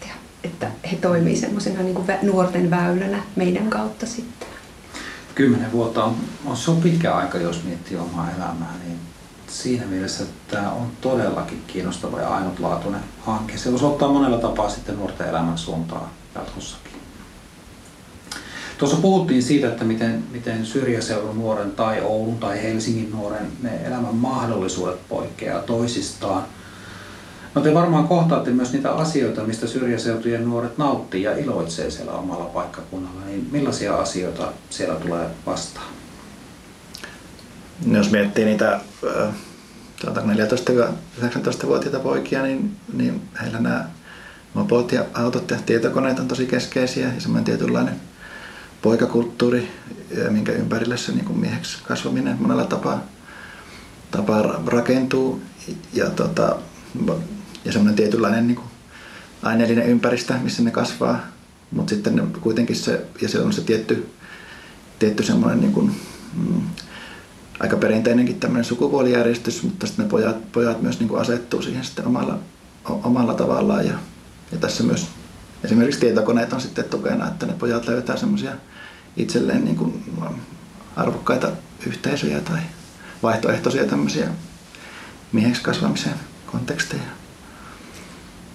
Että 0.45 0.71
he 0.93 0.97
toimii 0.97 1.37
semmoisena 1.37 1.83
niin 1.83 1.97
nuorten 2.23 2.71
väylänä 2.71 3.23
meidän 3.37 3.71
kautta 3.71 4.07
sitten 4.07 4.49
kymmenen 5.35 5.73
vuotta 5.73 6.05
on, 6.05 6.17
on 6.47 6.57
se 6.57 6.71
on 6.71 6.81
pitkä 6.81 7.15
aika, 7.15 7.39
jos 7.39 7.65
miettii 7.65 7.97
omaa 7.97 8.31
elämää, 8.37 8.75
niin 8.85 8.99
siinä 9.49 9.87
mielessä 9.87 10.25
tämä 10.49 10.71
on 10.71 10.91
todellakin 11.01 11.63
kiinnostava 11.67 12.21
ja 12.21 12.29
ainutlaatuinen 12.29 13.01
hanke. 13.21 13.59
Se 13.59 13.71
voisi 13.71 13.85
ottaa 13.85 14.13
monella 14.13 14.39
tapaa 14.39 14.69
sitten 14.69 14.97
nuorten 14.97 15.29
elämän 15.29 15.59
suuntaa 15.59 16.11
jatkossakin. 16.35 16.94
Tuossa 18.79 18.97
puhuttiin 18.97 19.43
siitä, 19.43 19.69
että 19.69 19.85
miten, 19.85 20.25
miten 20.33 20.67
syrjäseudun 20.67 21.39
nuoren 21.39 21.71
tai 21.71 22.01
Oulun 22.01 22.39
tai 22.39 22.63
Helsingin 22.63 23.11
nuoren 23.11 23.47
ne 23.63 23.87
elämän 23.87 24.15
mahdollisuudet 24.15 25.09
poikkeaa 25.09 25.63
toisistaan– 25.63 26.43
No 27.55 27.63
te 27.63 27.75
varmaan 27.75 28.09
kohtaatte 28.09 28.51
myös 28.51 28.73
niitä 28.73 28.93
asioita, 28.93 29.45
mistä 29.45 29.67
syrjäseutujen 29.67 30.45
nuoret 30.45 30.79
nauttii 30.79 31.23
ja 31.23 31.39
iloitsee 31.39 31.91
siellä 31.91 32.13
omalla 32.13 32.45
paikkakunnalla. 32.45 33.21
Niin 33.27 33.49
millaisia 33.53 33.97
asioita 33.97 34.53
siellä 34.71 34.95
tulee 34.95 35.27
vastaan? 35.47 35.87
No, 37.87 37.99
jos 37.99 38.11
miettii 38.11 38.45
niitä 38.45 38.81
14-19-vuotiaita 40.05 42.01
poikia, 42.01 42.43
niin, 42.43 42.77
niin 42.93 43.23
heillä 43.43 43.61
nämä 43.61 43.89
mopot 44.55 44.93
ja 44.93 45.05
autot 45.15 45.51
ja 45.51 45.57
tietokoneet 45.67 46.19
on 46.19 46.29
tosi 46.29 46.47
keskeisiä 46.47 47.09
ja 47.15 47.21
semmoinen 47.21 47.45
tietynlainen 47.45 48.01
poikakulttuuri, 48.85 49.69
minkä 50.31 50.53
ympärille 50.53 50.97
se 50.97 51.13
niin 51.13 51.39
mieheksi 51.39 51.79
kasvaminen 51.83 52.37
monella 52.41 52.65
tapaa, 52.65 53.03
tapaa 54.11 54.63
rakentuu. 54.67 55.43
Ja 55.93 56.11
tota, 56.11 56.57
ja 57.65 57.73
semmoinen 57.73 57.97
tietynlainen 57.97 58.47
niin 58.47 58.61
aineellinen 59.43 59.87
ympäristö, 59.87 60.35
missä 60.43 60.63
ne 60.63 60.71
kasvaa. 60.71 61.21
Mutta 61.71 61.91
sitten 61.91 62.17
ne, 62.17 62.23
kuitenkin 62.41 62.77
se, 62.77 63.07
ja 63.23 63.29
se 63.29 63.39
on 63.39 63.53
se 63.53 63.61
tietty, 63.61 64.09
tietty 64.99 65.23
semmoinen 65.23 65.61
niin 65.61 65.73
kuin, 65.73 65.95
mm, 66.35 66.63
aika 67.61 67.77
perinteinenkin 67.77 68.41
tämmöinen 68.41 68.65
sukupuolijärjestys, 68.65 69.63
mutta 69.63 69.87
sitten 69.87 70.05
ne 70.05 70.11
pojat, 70.11 70.53
pojat 70.53 70.83
myös 70.83 70.99
niin 70.99 71.09
kuin 71.09 71.21
asettuu 71.21 71.63
siihen 71.63 71.85
sitten 71.85 72.07
omalla, 72.07 72.39
omalla 72.85 73.35
tavallaan. 73.35 73.87
Ja, 73.87 73.95
ja 74.53 74.59
tässä 74.59 74.83
myös 74.83 75.07
esimerkiksi 75.65 76.01
tietokoneet 76.01 76.53
on 76.53 76.61
sitten 76.61 76.85
tukena, 76.85 77.29
että 77.29 77.47
ne 77.47 77.53
pojat 77.53 77.89
löytää 77.89 78.17
semmoisia 78.17 78.53
itselleen 79.17 79.65
niin 79.65 79.77
kuin 79.77 80.05
arvokkaita 80.97 81.53
yhteisöjä 81.87 82.41
tai 82.41 82.59
vaihtoehtoisia 83.23 83.85
tämmöisiä 83.85 84.29
mieheksi 85.33 85.63
kasvamisen 85.63 86.15
konteksteja. 86.47 87.03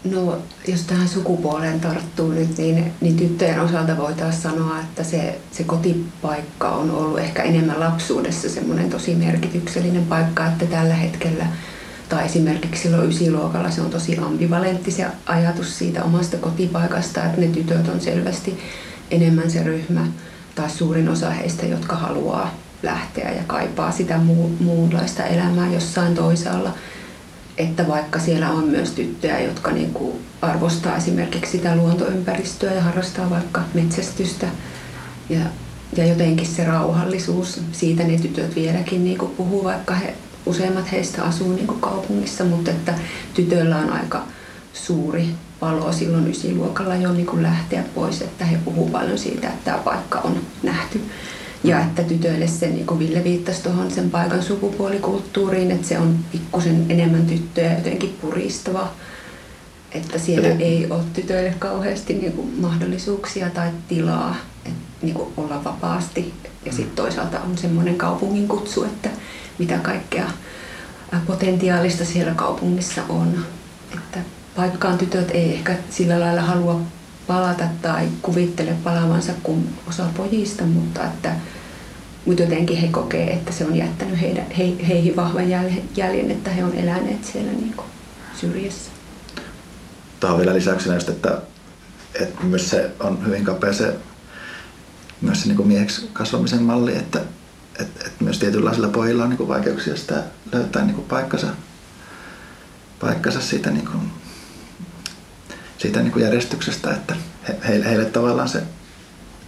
No, 0.03 0.37
jos 0.67 0.81
tähän 0.81 1.07
sukupuoleen 1.07 1.79
tarttuu 1.79 2.31
nyt, 2.31 2.57
niin, 2.57 2.91
niin 3.01 3.17
tyttöjen 3.17 3.59
osalta 3.59 3.97
voitaisiin 3.97 4.43
sanoa, 4.43 4.79
että 4.79 5.03
se, 5.03 5.39
se 5.51 5.63
kotipaikka 5.63 6.69
on 6.69 6.91
ollut 6.91 7.19
ehkä 7.19 7.43
enemmän 7.43 7.79
lapsuudessa 7.79 8.49
semmoinen 8.49 8.89
tosi 8.89 9.15
merkityksellinen 9.15 10.05
paikka, 10.05 10.47
että 10.47 10.65
tällä 10.65 10.93
hetkellä 10.93 11.45
tai 12.09 12.25
esimerkiksi 12.25 12.83
silloin 12.83 13.09
ysiluokalla 13.09 13.71
se 13.71 13.81
on 13.81 13.89
tosi 13.89 14.17
ambivalentti 14.17 14.91
se 14.91 15.05
ajatus 15.25 15.77
siitä 15.77 16.03
omasta 16.03 16.37
kotipaikasta, 16.37 17.25
että 17.25 17.41
ne 17.41 17.47
tytöt 17.47 17.87
on 17.87 18.01
selvästi 18.01 18.59
enemmän 19.11 19.51
se 19.51 19.63
ryhmä 19.63 20.07
tai 20.61 20.69
suurin 20.69 21.09
osa 21.09 21.29
heistä, 21.29 21.65
jotka 21.65 21.95
haluaa 21.95 22.53
lähteä 22.83 23.31
ja 23.31 23.43
kaipaa 23.47 23.91
sitä 23.91 24.17
muu, 24.17 24.51
muunlaista 24.59 25.23
elämää 25.23 25.73
jossain 25.73 26.15
toisaalla– 26.15 26.73
että 27.59 27.87
vaikka 27.87 28.19
siellä 28.19 28.49
on 28.49 28.63
myös 28.63 28.91
tyttöjä, 28.91 29.39
jotka 29.39 29.71
niin 29.71 29.93
kuin 29.93 30.19
arvostaa 30.41 30.97
esimerkiksi 30.97 31.51
sitä 31.51 31.75
luontoympäristöä 31.75 32.73
ja 32.73 32.81
harrastaa 32.81 33.29
vaikka 33.29 33.61
metsästystä 33.73 34.47
ja, 35.29 35.39
ja 35.97 36.05
jotenkin 36.05 36.47
se 36.47 36.65
rauhallisuus, 36.65 37.61
siitä 37.71 38.03
ne 38.03 38.17
tytöt 38.17 38.55
vieläkin 38.55 39.03
niin 39.03 39.17
kuin 39.17 39.31
puhuu, 39.31 39.63
vaikka 39.63 39.93
he, 39.93 40.13
useimmat 40.45 40.91
heistä 40.91 41.23
asuu 41.23 41.53
niin 41.53 41.67
kuin 41.67 41.81
kaupungissa, 41.81 42.43
mutta 42.43 42.71
että 42.71 42.93
tytöillä 43.33 43.77
on 43.77 43.89
aika 43.89 44.23
suuri 44.73 45.29
palo 45.59 45.91
silloin 45.91 46.27
ysiluokalla 46.27 46.95
jo 46.95 47.13
niin 47.13 47.25
kuin 47.25 47.43
lähteä 47.43 47.83
pois, 47.95 48.21
että 48.21 48.45
he 48.45 48.57
puhuu 48.65 48.89
paljon 48.89 49.17
siitä, 49.17 49.47
että 49.47 49.65
tämä 49.65 49.77
paikka 49.77 50.19
on 50.19 50.37
nähty 50.63 51.01
ja 51.63 51.79
että 51.79 52.03
tytöille 52.03 52.47
se, 52.47 52.67
niin 52.67 52.85
kuin 52.85 52.99
Ville 52.99 53.23
viittasi 53.23 53.63
tuohon 53.63 53.91
sen 53.91 54.09
paikan 54.09 54.43
sukupuolikulttuuriin, 54.43 55.71
että 55.71 55.87
se 55.87 55.99
on 55.99 56.17
pikkusen 56.31 56.85
enemmän 56.89 57.25
tyttöjä 57.25 57.73
jotenkin 57.73 58.17
puristava. 58.21 58.91
Että 59.91 60.19
siellä 60.19 60.47
Eli... 60.47 60.63
ei 60.63 60.87
ole 60.89 61.03
tytöille 61.13 61.53
kauheasti 61.59 62.13
niin 62.13 62.31
kuin 62.31 62.59
mahdollisuuksia 62.59 63.49
tai 63.49 63.69
tilaa 63.87 64.35
että, 64.65 64.79
niin 65.01 65.15
kuin 65.15 65.33
olla 65.37 65.63
vapaasti. 65.63 66.33
Ja 66.65 66.71
sitten 66.71 66.95
toisaalta 66.95 67.39
on 67.39 67.57
semmoinen 67.57 67.95
kaupungin 67.95 68.47
kutsu, 68.47 68.83
että 68.83 69.09
mitä 69.59 69.77
kaikkea 69.77 70.29
potentiaalista 71.27 72.05
siellä 72.05 72.33
kaupungissa 72.33 73.01
on. 73.09 73.45
Että 74.59 74.71
vaikkaan 74.71 74.97
tytöt 74.97 75.31
ei 75.31 75.53
ehkä 75.53 75.75
sillä 75.89 76.19
lailla 76.19 76.41
halua 76.41 76.81
palata 77.27 77.63
tai 77.81 78.07
kuvittele 78.21 78.75
palaavansa 78.83 79.33
kuin 79.43 79.75
osa 79.89 80.05
pojista, 80.17 80.63
mutta 80.63 81.05
että 81.05 81.35
mutta 82.25 82.43
jotenkin 82.43 82.77
he 82.77 82.87
kokee, 82.87 83.33
että 83.33 83.51
se 83.51 83.65
on 83.65 83.75
jättänyt 83.75 84.21
heidän, 84.21 84.51
he, 84.51 84.63
heihin 84.87 85.15
vahvan 85.15 85.49
jäljen, 85.95 86.31
että 86.31 86.49
he 86.49 86.63
on 86.63 86.75
eläneet 86.75 87.25
siellä 87.25 87.51
niin 87.51 87.73
kuin 87.73 87.87
syrjässä. 88.39 88.91
Tuohon 90.19 90.39
vielä 90.39 90.53
lisäksi 90.53 90.89
just, 90.89 91.09
että, 91.09 91.41
että 92.21 92.43
myös 92.43 92.69
se 92.69 92.91
on 92.99 93.25
hyvin 93.25 93.45
kapea 93.45 93.73
se, 93.73 93.95
myös 95.21 95.41
se 95.41 95.47
niin 95.47 95.67
mieheksi 95.67 96.09
kasvamisen 96.13 96.63
malli, 96.63 96.95
että, 96.97 97.19
että, 97.79 98.07
että 98.07 98.23
myös 98.23 98.39
tietynlaisilla 98.39 98.87
pojilla 98.87 99.23
on 99.23 99.29
niin 99.29 99.47
vaikeuksia 99.47 99.97
sitä 99.97 100.23
löytää 100.53 100.85
niin 100.85 101.05
paikkansa, 101.09 101.47
paikkansa 102.99 103.41
siitä, 103.41 103.71
niin 103.71 103.89
siitä 105.79 105.99
niin 105.99 106.11
kuin 106.11 106.23
järjestyksestä, 106.23 106.91
että 106.91 107.15
he, 107.47 107.57
heille, 107.67 107.85
heille 107.85 108.05
tavallaan 108.05 108.49
se, 108.49 108.63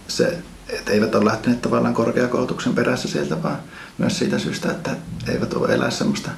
se 0.08 0.42
että 0.68 0.92
eivät 0.92 1.14
ole 1.14 1.24
lähteneet 1.24 1.62
tavallaan 1.62 1.94
korkeakoulutuksen 1.94 2.74
perässä 2.74 3.08
sieltä, 3.08 3.42
vaan 3.42 3.58
myös 3.98 4.18
siitä 4.18 4.38
syystä, 4.38 4.70
että 4.70 4.96
eivät 5.28 5.54
ole 5.54 5.74
elää 5.74 5.90
semmoista 5.90 6.30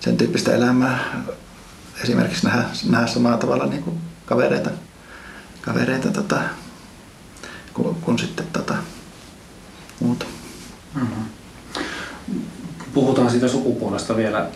sen 0.00 0.16
tyyppistä 0.16 0.54
elämää. 0.54 1.24
Esimerkiksi 2.02 2.46
nähdä, 2.46 2.64
nähdä 2.88 3.06
samalla 3.06 3.38
tavalla 3.38 3.66
niin 3.66 3.82
kuin 3.82 3.98
kavereita, 4.26 4.70
kavereita 5.60 6.08
tota, 6.08 6.40
kuin, 7.74 7.94
kuin 7.94 8.18
sitten 8.18 8.46
tota, 8.52 8.74
muuta. 10.00 10.26
Mm-hmm. 10.94 11.24
Puhutaan 12.94 13.30
siitä 13.30 13.48
sukupuolesta 13.48 14.16
vielä. 14.16 14.48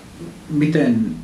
Miten 0.51 1.17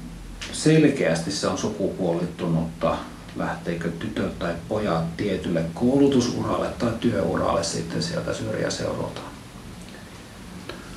selkeästi 0.53 1.31
se 1.31 1.47
on 1.47 1.59
sukupuolittunutta 1.59 2.97
lähteekö 3.37 3.89
tytöt 3.89 4.39
tai 4.39 4.55
pojat 4.69 5.17
tietylle 5.17 5.65
koulutusuralle 5.75 6.69
tai 6.79 6.93
työuralle 7.01 7.65
sitten 7.65 8.03
sieltä 8.03 8.35
syrjäseudulta? 8.35 9.21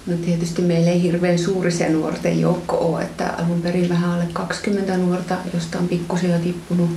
No 0.07 0.17
tietysti 0.25 0.61
meillä 0.61 0.91
ei 0.91 1.01
hirveän 1.01 1.39
suuri 1.39 1.71
se 1.71 1.89
nuorten 1.89 2.41
joukko 2.41 2.77
ole, 2.77 3.01
että 3.01 3.27
alun 3.27 3.61
perin 3.61 3.89
vähän 3.89 4.09
alle 4.09 4.27
20 4.33 4.97
nuorta, 4.97 5.35
josta 5.53 5.79
on 5.79 5.87
pikkusen 5.87 6.31
jo 6.31 6.39
tippunut 6.39 6.89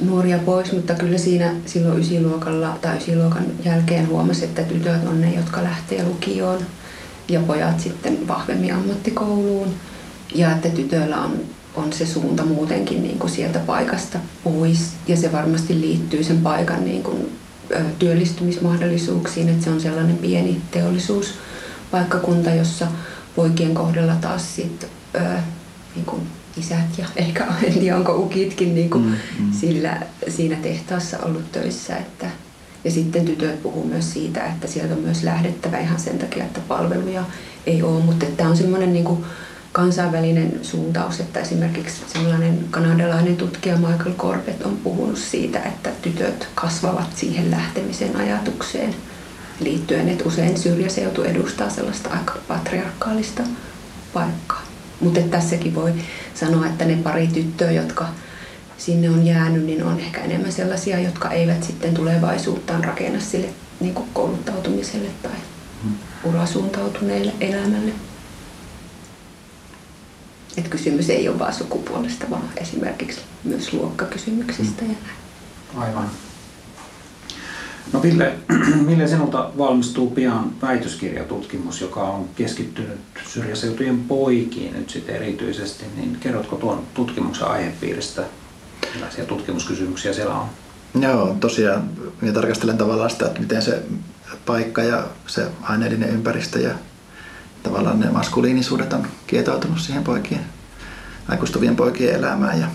nuoria 0.00 0.38
pois, 0.38 0.72
mutta 0.72 0.94
kyllä 0.94 1.18
siinä 1.18 1.54
silloin 1.66 2.00
ysiluokalla 2.00 2.78
tai 2.80 2.96
ysiluokan 2.96 3.44
jälkeen 3.64 4.08
huomasi, 4.08 4.44
että 4.44 4.62
tytöt 4.62 5.06
on 5.06 5.20
ne, 5.20 5.34
jotka 5.34 5.62
lähtee 5.62 6.04
lukioon 6.04 6.58
ja 7.28 7.40
pojat 7.40 7.80
sitten 7.80 8.28
vahvemmin 8.28 8.74
ammattikouluun. 8.74 9.74
Ja 10.34 10.52
että 10.52 10.68
tytöillä 10.68 11.20
on 11.20 11.40
on 11.74 11.92
se 11.92 12.06
suunta 12.06 12.44
muutenkin 12.44 13.02
niin 13.02 13.18
kuin 13.18 13.30
sieltä 13.30 13.58
paikasta 13.58 14.18
pois. 14.44 14.92
Ja 15.08 15.16
se 15.16 15.32
varmasti 15.32 15.80
liittyy 15.80 16.24
sen 16.24 16.38
paikan 16.38 16.84
niin 16.84 17.02
kuin, 17.02 17.40
työllistymismahdollisuuksiin, 17.98 19.48
että 19.48 19.64
se 19.64 19.70
on 19.70 19.80
sellainen 19.80 20.18
pieni 20.18 20.60
teollisuuspaikkakunta, 20.70 22.50
jossa 22.50 22.86
poikien 23.36 23.74
kohdalla 23.74 24.14
taas 24.14 24.56
sit, 24.56 24.86
ö, 25.14 25.18
niin 25.94 26.06
kuin 26.06 26.22
isät 26.56 26.98
ja 26.98 27.06
ehkä 27.16 27.46
en 27.62 27.72
tiedä 27.72 27.96
onko 27.96 28.16
ukitkin 28.16 28.74
niin 28.74 28.90
kuin 28.90 29.04
mm, 29.04 29.16
mm. 29.38 29.52
Sillä, 29.52 30.02
siinä 30.28 30.56
tehtaassa 30.56 31.18
ollut 31.18 31.52
töissä. 31.52 31.96
Että, 31.96 32.26
ja 32.84 32.90
sitten 32.90 33.24
tytöt 33.24 33.62
puhuu 33.62 33.86
myös 33.86 34.12
siitä, 34.12 34.46
että 34.46 34.66
sieltä 34.66 34.94
on 34.94 35.00
myös 35.00 35.22
lähdettävä 35.22 35.78
ihan 35.78 36.00
sen 36.00 36.18
takia, 36.18 36.44
että 36.44 36.60
palveluja 36.68 37.24
ei 37.66 37.82
ole. 37.82 38.04
Mutta 38.04 38.26
tämä 38.36 38.50
on 38.50 38.56
semmoinen 38.56 38.92
niin 38.92 39.04
kuin, 39.04 39.24
kansainvälinen 39.72 40.60
suuntaus, 40.62 41.20
että 41.20 41.40
esimerkiksi 41.40 42.02
sellainen 42.12 42.64
kanadalainen 42.70 43.36
tutkija 43.36 43.76
Michael 43.76 44.14
Corbett 44.18 44.62
on 44.62 44.76
puhunut 44.76 45.18
siitä, 45.18 45.62
että 45.62 45.90
tytöt 46.02 46.48
kasvavat 46.54 47.16
siihen 47.16 47.50
lähtemisen 47.50 48.16
ajatukseen 48.16 48.94
liittyen, 49.60 50.08
että 50.08 50.24
usein 50.24 50.58
syrjäseutu 50.58 51.22
edustaa 51.22 51.70
sellaista 51.70 52.10
aika 52.10 52.34
patriarkaalista 52.48 53.42
paikkaa. 54.12 54.62
Mutta 55.00 55.20
tässäkin 55.20 55.74
voi 55.74 55.92
sanoa, 56.34 56.66
että 56.66 56.84
ne 56.84 56.96
pari 56.96 57.26
tyttöä, 57.26 57.70
jotka 57.70 58.08
sinne 58.78 59.10
on 59.10 59.26
jäänyt, 59.26 59.64
niin 59.64 59.84
on 59.84 60.00
ehkä 60.00 60.20
enemmän 60.20 60.52
sellaisia, 60.52 61.00
jotka 61.00 61.30
eivät 61.30 61.62
sitten 61.62 61.94
tulevaisuuttaan 61.94 62.84
rakenna 62.84 63.20
sille 63.20 63.48
niin 63.80 63.94
kouluttautumiselle 64.12 65.08
tai 65.22 65.32
hmm. 65.82 65.94
urasuuntautuneelle 66.24 67.32
elämälle. 67.40 67.92
Et 70.56 70.68
kysymys 70.68 71.10
ei 71.10 71.28
ole 71.28 71.38
vain 71.38 71.54
sukupuolesta, 71.54 72.30
vaan 72.30 72.42
esimerkiksi 72.56 73.20
myös 73.44 73.72
luokkakysymyksistä. 73.72 74.82
Mm. 74.82 74.90
Ja 74.90 74.96
näin. 75.02 75.88
Aivan. 75.88 76.10
No 77.92 78.02
Ville, 78.02 78.34
Ville, 78.86 79.08
sinulta 79.08 79.50
valmistuu 79.58 80.10
pian 80.10 80.52
väitöskirjatutkimus, 80.62 81.80
joka 81.80 82.02
on 82.02 82.28
keskittynyt 82.36 82.98
syrjäseutujen 83.28 84.00
poikiin 84.00 84.72
nyt 84.72 84.90
sitten 84.90 85.16
erityisesti. 85.16 85.84
Niin 85.96 86.16
kerrotko 86.20 86.56
tuon 86.56 86.82
tutkimuksen 86.94 87.46
aihepiiristä, 87.46 88.22
millaisia 88.94 89.24
tutkimuskysymyksiä 89.24 90.12
siellä 90.12 90.34
on? 90.34 90.46
Joo, 91.00 91.36
tosiaan 91.40 91.90
minä 92.20 92.32
tarkastelen 92.32 92.78
tavallaan 92.78 93.10
sitä, 93.10 93.26
että 93.26 93.40
miten 93.40 93.62
se 93.62 93.82
paikka 94.46 94.82
ja 94.82 95.06
se 95.26 95.46
aineellinen 95.62 96.10
ympäristö 96.10 96.60
ja 96.60 96.74
tavallaan 97.62 98.00
ne 98.00 98.10
maskuliinisuudet 98.10 98.92
on 98.92 99.06
kietoutunut 99.26 99.80
siihen 99.80 100.04
poikien, 100.04 100.44
aikuistuvien 101.28 101.76
poikien 101.76 102.14
elämään 102.14 102.60
ja, 102.60 102.66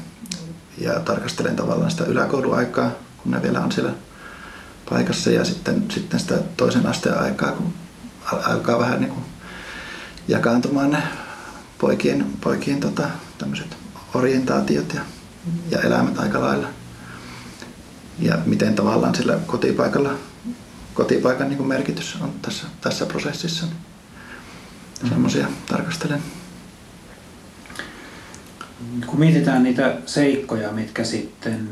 ja 0.77 0.99
tarkastelen 0.99 1.55
tavallaan 1.55 1.91
sitä 1.91 2.05
yläkouluaikaa, 2.05 2.91
kun 3.17 3.31
ne 3.31 3.41
vielä 3.41 3.59
on 3.59 3.71
siellä 3.71 3.91
paikassa 4.89 5.31
ja 5.31 5.45
sitten, 5.45 5.85
sitten 5.91 6.19
sitä 6.19 6.35
toisen 6.57 6.87
asteen 6.87 7.19
aikaa, 7.19 7.51
kun 7.51 7.73
alkaa 8.31 8.79
vähän 8.79 8.99
niin 8.99 9.11
kuin 9.11 9.25
jakaantumaan 10.27 10.91
ne 10.91 11.03
poikien, 11.77 12.25
poikien 12.41 12.79
tota, 12.79 13.09
tämmöiset 13.37 13.77
orientaatiot 14.13 14.93
ja, 14.93 15.01
ja 15.71 15.79
elämät 15.79 16.19
aika 16.19 16.41
lailla. 16.41 16.67
Ja 18.19 18.37
miten 18.45 18.75
tavallaan 18.75 19.15
sillä 19.15 19.39
kotipaikalla, 19.45 20.13
kotipaikan 20.93 21.49
niin 21.49 21.57
kuin 21.57 21.67
merkitys 21.67 22.17
on 22.21 22.33
tässä, 22.41 22.67
tässä 22.81 23.05
prosessissa 23.05 23.65
semmoisia 25.09 25.47
tarkastelen. 25.67 26.19
Kun 29.07 29.19
mietitään 29.19 29.63
niitä 29.63 29.97
seikkoja, 30.05 30.71
mitkä 30.71 31.03
sitten 31.03 31.69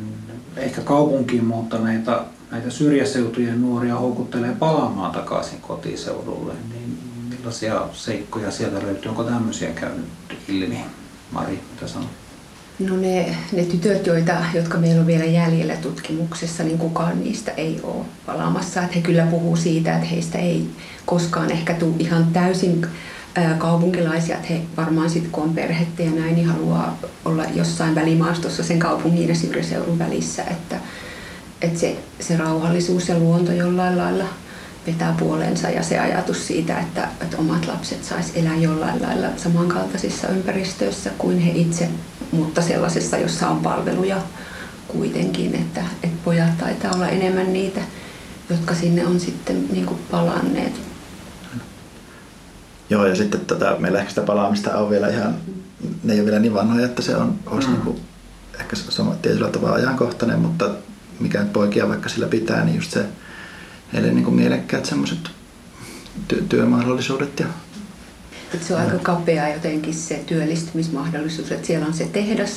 ehkä 0.57 0.81
kaupunkiin 0.81 1.45
muuttaneita 1.45 2.25
näitä 2.51 2.69
syrjäseutujen 2.69 3.61
nuoria 3.61 3.95
houkuttelee 3.95 4.55
palaamaan 4.59 5.11
takaisin 5.11 5.61
kotiseudulle, 5.61 6.53
niin 6.69 6.97
millaisia 7.29 7.81
seikkoja 7.93 8.51
sieltä 8.51 8.83
löytyy? 8.83 9.09
Onko 9.09 9.23
tämmöisiä 9.23 9.69
käynyt 9.69 10.05
ilmi? 10.47 10.85
Mari, 11.31 11.59
mitä 11.73 11.87
sanot? 11.87 12.09
No 12.79 12.97
ne, 12.97 13.37
ne 13.51 13.65
tytöt, 13.65 14.07
joita, 14.07 14.33
jotka 14.53 14.77
meillä 14.77 15.01
on 15.01 15.07
vielä 15.07 15.25
jäljellä 15.25 15.75
tutkimuksessa, 15.75 16.63
niin 16.63 16.77
kukaan 16.77 17.23
niistä 17.23 17.51
ei 17.51 17.79
ole 17.83 18.05
palaamassa. 18.25 18.81
Että 18.81 18.95
he 18.95 19.01
kyllä 19.01 19.25
puhuu 19.25 19.55
siitä, 19.55 19.95
että 19.95 20.07
heistä 20.07 20.37
ei 20.37 20.67
koskaan 21.05 21.51
ehkä 21.51 21.73
tule 21.73 21.95
ihan 21.99 22.27
täysin 22.33 22.87
kaupunkilaisia, 23.57 24.35
että 24.35 24.47
he 24.53 24.61
varmaan 24.77 25.09
sitten 25.09 25.31
kun 25.31 25.43
on 25.43 25.53
perhettä 25.53 26.03
ja 26.03 26.11
näin, 26.11 26.35
niin 26.35 26.47
haluaa 26.47 26.97
olla 27.25 27.45
jossain 27.55 27.95
välimaastossa 27.95 28.63
sen 28.63 28.79
kaupungin 28.79 29.29
ja 29.29 29.35
syrjäseudun 29.35 29.99
välissä, 29.99 30.43
että, 30.43 30.75
että 31.61 31.79
se, 31.79 31.97
se 32.19 32.37
rauhallisuus 32.37 33.09
ja 33.09 33.19
luonto 33.19 33.51
jollain 33.51 33.97
lailla 33.97 34.25
vetää 34.87 35.15
puolensa 35.19 35.69
ja 35.69 35.83
se 35.83 35.99
ajatus 35.99 36.47
siitä, 36.47 36.79
että, 36.79 37.07
että 37.21 37.37
omat 37.37 37.67
lapset 37.67 38.03
sais 38.03 38.31
elää 38.35 38.55
jollain 38.55 39.01
lailla 39.01 39.27
samankaltaisissa 39.37 40.27
ympäristöissä 40.27 41.09
kuin 41.17 41.39
he 41.39 41.51
itse, 41.51 41.89
mutta 42.31 42.61
sellaisessa, 42.61 43.17
jossa 43.17 43.49
on 43.49 43.59
palveluja 43.59 44.17
kuitenkin, 44.87 45.55
että, 45.55 45.81
että 46.03 46.17
pojat 46.25 46.57
taitaa 46.57 46.91
olla 46.95 47.07
enemmän 47.07 47.53
niitä, 47.53 47.81
jotka 48.49 48.75
sinne 48.75 49.05
on 49.05 49.19
sitten 49.19 49.65
niin 49.71 49.89
palanneet 50.11 50.92
Joo, 52.89 53.05
ja 53.05 53.15
sitten 53.15 53.39
tota, 53.39 53.75
meillä 53.79 53.99
ehkä 53.99 54.09
sitä 54.09 54.21
palaamista 54.21 54.77
on 54.77 54.89
vielä 54.89 55.07
ihan, 55.07 55.35
ne 56.03 56.13
ei 56.13 56.19
ole 56.19 56.25
vielä 56.25 56.39
niin 56.39 56.53
vanhoja, 56.53 56.85
että 56.85 57.01
se 57.01 57.15
on, 57.15 57.39
olisi 57.45 57.67
mm. 57.67 57.73
niin 57.73 57.83
kuin, 57.83 58.01
ehkä 58.59 58.75
sama, 58.75 59.15
tietyllä 59.21 59.49
tavalla 59.49 59.75
ajankohtainen, 59.75 60.39
mutta 60.39 60.69
mikä 61.19 61.39
nyt 61.39 61.53
poikia 61.53 61.89
vaikka 61.89 62.09
sillä 62.09 62.27
pitää, 62.27 62.65
niin 62.65 62.75
just 62.75 62.91
se 62.91 63.05
heille 63.93 64.11
niin 64.11 64.23
kuin 64.23 64.35
mielekkäät 64.35 64.85
semmoiset 64.85 65.19
ty- 66.33 66.43
työmahdollisuudet 66.49 67.39
ja 67.39 67.47
että 68.53 68.67
se 68.67 68.75
on 68.75 68.81
aika 68.81 68.99
kapea 68.99 69.53
jotenkin 69.53 69.93
se 69.93 70.23
työllistymismahdollisuus, 70.25 71.51
että 71.51 71.67
siellä 71.67 71.85
on 71.85 71.93
se 71.93 72.05
tehdas 72.05 72.51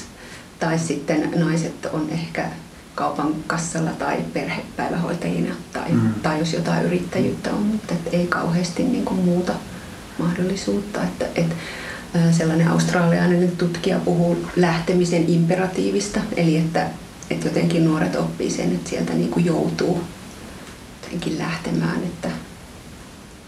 tai 0.58 0.78
sitten 0.78 1.30
naiset 1.36 1.86
on 1.92 2.08
ehkä 2.10 2.50
kaupan 2.94 3.34
kassalla 3.46 3.90
tai 3.90 4.16
perhepäivähoitajina 4.32 5.54
tai, 5.72 5.92
mm. 5.92 6.14
tai 6.22 6.38
jos 6.38 6.52
jotain 6.52 6.86
yrittäjyyttä 6.86 7.50
on, 7.50 7.62
mutta 7.62 7.94
ei 8.12 8.26
kauheasti 8.26 8.82
niin 8.82 9.04
kuin 9.04 9.20
muuta 9.20 9.52
mahdollisuutta. 10.18 11.02
Että, 11.02 11.26
et, 11.34 11.56
sellainen 12.30 12.68
australialainen 12.68 13.56
tutkija 13.56 13.98
puhuu 13.98 14.46
lähtemisen 14.56 15.28
imperatiivista, 15.28 16.20
eli 16.36 16.56
että, 16.56 16.90
että 17.30 17.48
jotenkin 17.48 17.84
nuoret 17.84 18.16
oppii 18.16 18.50
sen, 18.50 18.72
että 18.72 18.90
sieltä 18.90 19.12
niin 19.12 19.30
kuin 19.30 19.44
joutuu 19.44 20.04
jotenkin 21.02 21.38
lähtemään. 21.38 21.96
Että... 22.04 22.28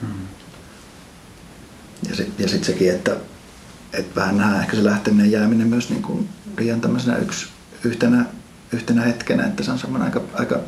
Hmm. 0.00 0.28
Ja 2.08 2.16
sitten 2.16 2.44
ja 2.44 2.48
sit 2.48 2.64
sekin, 2.64 2.90
että, 2.90 3.16
että 3.92 4.20
vähän 4.20 4.36
nähdään 4.36 4.60
ehkä 4.60 4.76
se 4.76 4.84
lähteminen 4.84 5.30
jääminen 5.30 5.68
myös 5.68 5.90
niin 5.90 6.02
kuin 6.02 6.28
liian 6.58 6.80
tämmöisenä 6.80 7.16
yksi, 7.16 7.46
yhtenä, 7.84 8.24
yhtenä 8.72 9.02
hetkenä, 9.02 9.46
että 9.46 9.62
se 9.62 9.70
on 9.70 9.78
semmoinen 9.78 10.06
aika, 10.06 10.22
aika 10.34 10.60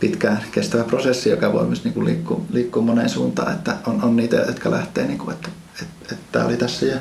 pitkään 0.00 0.42
kestävä 0.52 0.84
prosessi, 0.84 1.30
joka 1.30 1.52
voi 1.52 1.66
myös 1.66 1.84
niin 1.84 1.94
kuin 1.94 2.06
liikkua, 2.06 2.40
liikkua 2.50 2.82
moneen 2.82 3.08
suuntaan, 3.08 3.52
että 3.52 3.76
on, 3.86 4.02
on 4.02 4.16
niitä, 4.16 4.36
jotka 4.36 4.70
lähtee, 4.70 5.06
niin 5.06 5.18
kuin, 5.18 5.34
että, 5.34 5.48
että, 5.82 6.14
että 6.14 6.24
tämä 6.32 6.44
oli 6.44 6.56
tässä 6.56 6.86
ja 6.86 6.98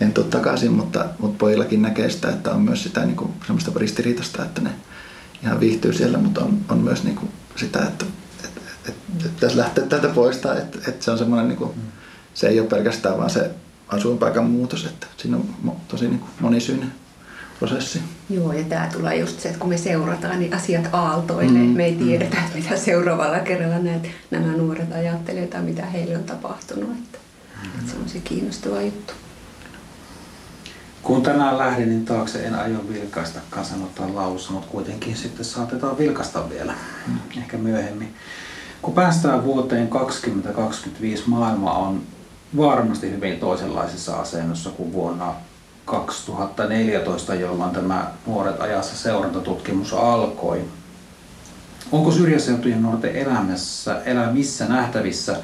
en 0.00 0.12
tule 0.12 0.26
takaisin, 0.26 0.72
mutta, 0.72 1.04
mutta 1.18 1.38
pojillakin 1.38 1.82
näkee 1.82 2.10
sitä, 2.10 2.28
että 2.28 2.52
on 2.52 2.62
myös 2.62 2.82
sitä 2.82 3.04
niin 3.04 3.16
kuin, 3.16 3.32
semmoista 3.46 3.70
ristiriitasta, 3.76 4.44
että 4.44 4.60
ne 4.60 4.70
ihan 5.42 5.60
viihtyy 5.60 5.92
siellä, 5.92 6.18
mutta 6.18 6.40
on, 6.40 6.58
on 6.68 6.78
myös 6.78 7.04
niin 7.04 7.16
kuin 7.16 7.28
sitä, 7.56 7.78
että, 7.78 8.04
että, 8.44 8.60
että, 8.70 8.90
että 9.18 9.28
pitäisi 9.34 9.56
lähteä 9.56 9.84
tätä 9.84 10.08
poistaa, 10.08 10.56
että, 10.56 10.78
että 10.88 11.04
se 11.04 11.10
on 11.10 11.18
semmoinen, 11.18 11.48
niin 11.48 11.58
kuin, 11.58 11.70
se 12.34 12.48
ei 12.48 12.60
ole 12.60 12.68
pelkästään 12.68 13.18
vaan 13.18 13.30
se 13.30 13.50
asuinpaikan 13.88 14.50
muutos, 14.50 14.84
että 14.84 15.06
siinä 15.16 15.36
on 15.36 15.76
tosi 15.88 16.08
niin 16.08 16.18
kuin 16.18 16.30
monisyinen 16.40 16.92
prosessi. 17.58 18.02
Joo, 18.30 18.52
ja 18.52 18.64
tämä 18.64 18.88
tulee 18.92 19.16
just 19.16 19.40
se, 19.40 19.48
että 19.48 19.60
kun 19.60 19.68
me 19.68 19.78
seurataan, 19.78 20.38
niin 20.38 20.54
asiat 20.54 20.88
aaltoilee. 20.92 21.62
Mm, 21.62 21.76
me 21.76 21.84
ei 21.84 21.96
tiedetä, 21.96 22.36
mm. 22.36 22.62
mitä 22.62 22.76
seuraavalla 22.76 23.38
kerralla 23.38 23.78
näet, 23.78 24.10
nämä 24.30 24.52
nuoret 24.52 24.92
ajattelee 24.92 25.46
tai 25.46 25.62
mitä 25.62 25.86
heille 25.86 26.16
on 26.16 26.24
tapahtunut. 26.24 26.90
Että, 26.90 27.18
mm. 27.62 27.78
että 27.78 27.90
se 27.92 27.98
on 28.02 28.08
se 28.08 28.18
kiinnostava 28.18 28.80
juttu. 28.82 29.12
Kun 31.02 31.22
tänään 31.22 31.58
lähdin, 31.58 31.88
niin 31.88 32.04
taakse 32.04 32.44
en 32.44 32.54
aio 32.54 32.88
vilkaistakaan 32.88 33.66
sanotaan 33.66 34.16
lausu, 34.16 34.52
mutta 34.52 34.68
kuitenkin 34.68 35.16
sitten 35.16 35.44
saatetaan 35.44 35.98
vilkaista 35.98 36.50
vielä, 36.50 36.74
mm. 37.06 37.18
ehkä 37.38 37.56
myöhemmin. 37.56 38.14
Kun 38.82 38.94
päästään 38.94 39.44
vuoteen 39.44 39.88
2025, 39.88 41.22
maailma 41.26 41.72
on 41.72 42.02
varmasti 42.56 43.10
hyvin 43.10 43.40
toisenlaisessa 43.40 44.16
asennossa 44.16 44.70
kuin 44.70 44.92
vuonna 44.92 45.34
2014, 45.86 47.34
jolloin 47.34 47.70
tämä 47.70 48.10
Nuoret 48.26 48.60
ajassa 48.60 48.96
seurantatutkimus 48.96 49.92
alkoi. 49.92 50.64
Onko 51.92 52.12
syrjäseutujen 52.12 52.82
nuorten 52.82 53.16
elämässä, 53.16 54.02
elämissä 54.04 54.66
nähtävissä 54.66 55.36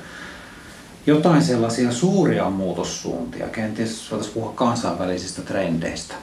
jotain 1.06 1.42
sellaisia 1.42 1.92
suuria 1.92 2.50
muutossuuntia? 2.50 3.48
Kenties 3.48 4.10
voitaisiin 4.10 4.34
puhua 4.34 4.52
kansainvälisistä 4.52 5.42
trendeistä. 5.42 6.14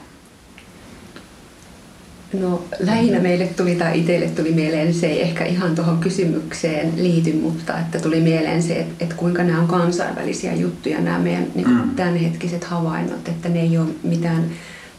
No 2.33 2.63
lähinnä 2.79 3.19
meille 3.19 3.47
tuli 3.47 3.75
tai 3.75 3.99
itselle 3.99 4.27
tuli 4.27 4.51
mieleen, 4.51 4.93
se 4.93 5.07
ei 5.07 5.21
ehkä 5.21 5.45
ihan 5.45 5.75
tuohon 5.75 5.97
kysymykseen 5.97 6.93
liity, 6.95 7.33
mutta 7.33 7.79
että 7.79 7.99
tuli 7.99 8.21
mieleen 8.21 8.63
se, 8.63 8.73
että, 8.73 8.93
että 8.99 9.15
kuinka 9.15 9.43
nämä 9.43 9.59
on 9.59 9.67
kansainvälisiä 9.67 10.53
juttuja, 10.53 11.01
nämä 11.01 11.19
meidän 11.19 11.47
niin 11.55 11.69
mm. 11.69 11.89
tämänhetkiset 11.95 12.63
havainnot, 12.63 13.27
että 13.27 13.49
ne 13.49 13.61
ei 13.61 13.77
ole 13.77 13.87
mitään 14.03 14.43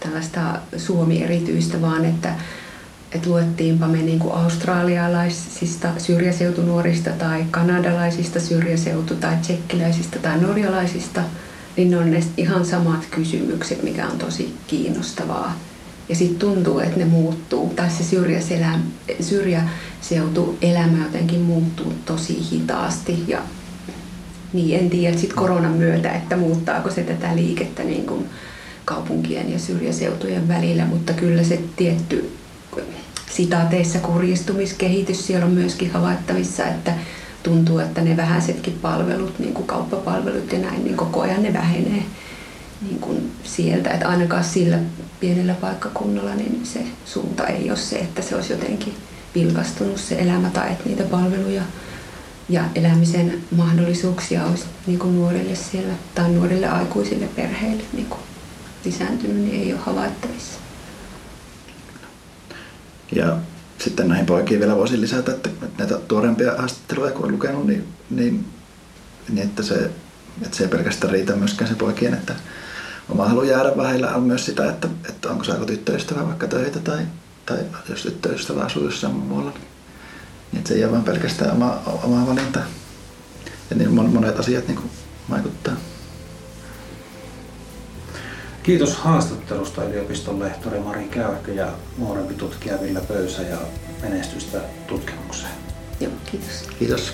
tällaista 0.00 0.40
Suomi-erityistä, 0.76 1.80
vaan 1.80 2.04
että, 2.04 2.34
että 3.12 3.30
luettiinpa 3.30 3.86
me 3.86 3.98
niin 3.98 4.18
kuin 4.18 4.34
australialaisista 4.34 5.88
syrjäseutunuorista 5.98 7.10
tai 7.10 7.44
kanadalaisista 7.50 8.40
syrjäseutu- 8.40 9.14
tai 9.14 9.36
tsekkiläisistä 9.40 10.18
tai 10.18 10.40
norjalaisista, 10.40 11.22
niin 11.76 11.90
ne 11.90 11.98
on 11.98 12.10
ne 12.10 12.22
ihan 12.36 12.64
samat 12.64 13.06
kysymykset, 13.10 13.82
mikä 13.82 14.06
on 14.06 14.18
tosi 14.18 14.54
kiinnostavaa 14.66 15.69
ja 16.10 16.16
sitten 16.16 16.38
tuntuu, 16.38 16.78
että 16.78 16.98
ne 16.98 17.04
muuttuu. 17.04 17.72
Tai 17.76 17.90
se 17.90 18.04
syrjäseutu 19.20 20.58
elämä 20.62 21.04
jotenkin 21.04 21.40
muuttuu 21.40 21.92
tosi 22.04 22.38
hitaasti. 22.52 23.24
Ja 23.28 23.38
niin, 24.52 24.80
en 24.80 24.90
tiedä 24.90 25.16
sitten 25.16 25.36
koronan 25.36 25.72
myötä, 25.72 26.12
että 26.12 26.36
muuttaako 26.36 26.90
se 26.90 27.02
tätä 27.02 27.36
liikettä 27.36 27.82
niin 27.82 28.06
kuin 28.06 28.26
kaupunkien 28.84 29.52
ja 29.52 29.58
syrjäseutujen 29.58 30.48
välillä, 30.48 30.84
mutta 30.84 31.12
kyllä 31.12 31.42
se 31.42 31.60
tietty 31.76 32.32
sitaateissa 33.30 33.98
kurjistumiskehitys 33.98 35.26
siellä 35.26 35.46
on 35.46 35.52
myöskin 35.52 35.90
havaittavissa, 35.90 36.66
että 36.66 36.94
tuntuu, 37.42 37.78
että 37.78 38.00
ne 38.00 38.16
vähäisetkin 38.16 38.78
palvelut, 38.82 39.38
niin 39.38 39.54
kuin 39.54 39.66
kauppapalvelut 39.66 40.52
ja 40.52 40.58
näin, 40.58 40.84
niin 40.84 40.96
koko 40.96 41.20
ajan 41.20 41.42
ne 41.42 41.52
vähenee 41.52 42.02
niin 42.82 42.98
kuin 42.98 43.32
sieltä, 43.44 43.90
että 43.90 44.08
ainakaan 44.08 44.44
sillä 44.44 44.78
pienellä 45.20 45.54
paikkakunnalla 45.54 46.34
niin 46.34 46.66
se 46.66 46.84
suunta 47.04 47.46
ei 47.46 47.70
ole 47.70 47.78
se, 47.78 47.98
että 47.98 48.22
se 48.22 48.36
olisi 48.36 48.52
jotenkin 48.52 48.94
vilkastunut 49.34 50.00
se 50.00 50.14
elämä 50.18 50.50
tai 50.50 50.72
että 50.72 50.88
niitä 50.88 51.04
palveluja 51.04 51.62
ja 52.48 52.64
elämisen 52.74 53.42
mahdollisuuksia 53.56 54.44
olisi 54.44 54.64
niin 54.86 54.98
kuin 54.98 55.16
nuorille 55.16 55.54
siellä 55.54 55.94
tai 56.14 56.30
nuorille 56.30 56.68
aikuisille 56.68 57.26
perheille 57.26 57.82
niin 57.92 58.06
kuin 58.06 58.20
lisääntynyt, 58.84 59.36
niin 59.36 59.62
ei 59.62 59.72
ole 59.72 59.80
havaittavissa. 59.80 60.58
Ja 63.12 63.38
sitten 63.78 64.08
näihin 64.08 64.26
poikiin 64.26 64.60
vielä 64.60 64.76
voisin 64.76 65.00
lisätä, 65.00 65.32
että 65.32 65.50
näitä 65.78 65.98
tuorempia 65.98 66.54
haastatteluja 66.58 67.12
kun 67.12 67.22
olen 67.22 67.34
lukenut, 67.34 67.66
niin, 67.66 67.88
niin, 68.10 68.44
niin 69.28 69.46
että, 69.46 69.62
se, 69.62 69.90
että 70.42 70.56
se 70.56 70.62
ei 70.62 70.68
pelkästään 70.68 71.12
riitä 71.12 71.36
myöskään 71.36 71.70
se 71.70 71.76
poikien, 71.76 72.14
että 72.14 72.34
oma 73.10 73.28
halu 73.28 73.42
jäädä 73.42 73.76
vähillä 73.76 74.14
on 74.14 74.22
myös 74.22 74.46
sitä, 74.46 74.70
että, 74.70 74.88
että 75.08 75.28
onko 75.28 75.44
saako 75.44 75.64
tyttöystävä 75.64 76.26
vaikka 76.26 76.46
töitä 76.46 76.78
tai, 76.78 76.98
tai 77.46 77.58
jos 77.88 78.02
tyttöystävä 78.02 78.62
asuu 78.62 78.84
jossain 78.84 79.14
muualla. 79.14 79.52
Niin, 80.52 80.66
se 80.66 80.74
ei 80.74 80.84
ole 80.84 80.92
vain 80.92 81.04
pelkästään 81.04 81.52
oma, 81.52 81.82
oma 82.02 82.26
valinta. 82.26 82.60
Ja 83.70 83.76
niin 83.76 83.92
monet 83.92 84.38
asiat 84.38 84.68
niin 84.68 84.76
kuin 84.76 84.90
vaikuttaa. 85.30 85.74
Kiitos 88.62 88.96
haastattelusta 88.96 89.84
yliopiston 89.84 90.40
lehtori 90.40 90.80
Mari 90.80 91.04
Käyhkö 91.04 91.52
ja 91.52 91.68
nuorempi 91.98 92.34
tutkija 92.34 92.80
Villa 92.82 93.00
Pöysä 93.00 93.42
ja 93.42 93.58
menestystä 94.02 94.58
tutkimukseen. 94.86 95.52
Joo, 96.00 96.12
kiitos. 96.30 96.68
Kiitos. 96.78 97.12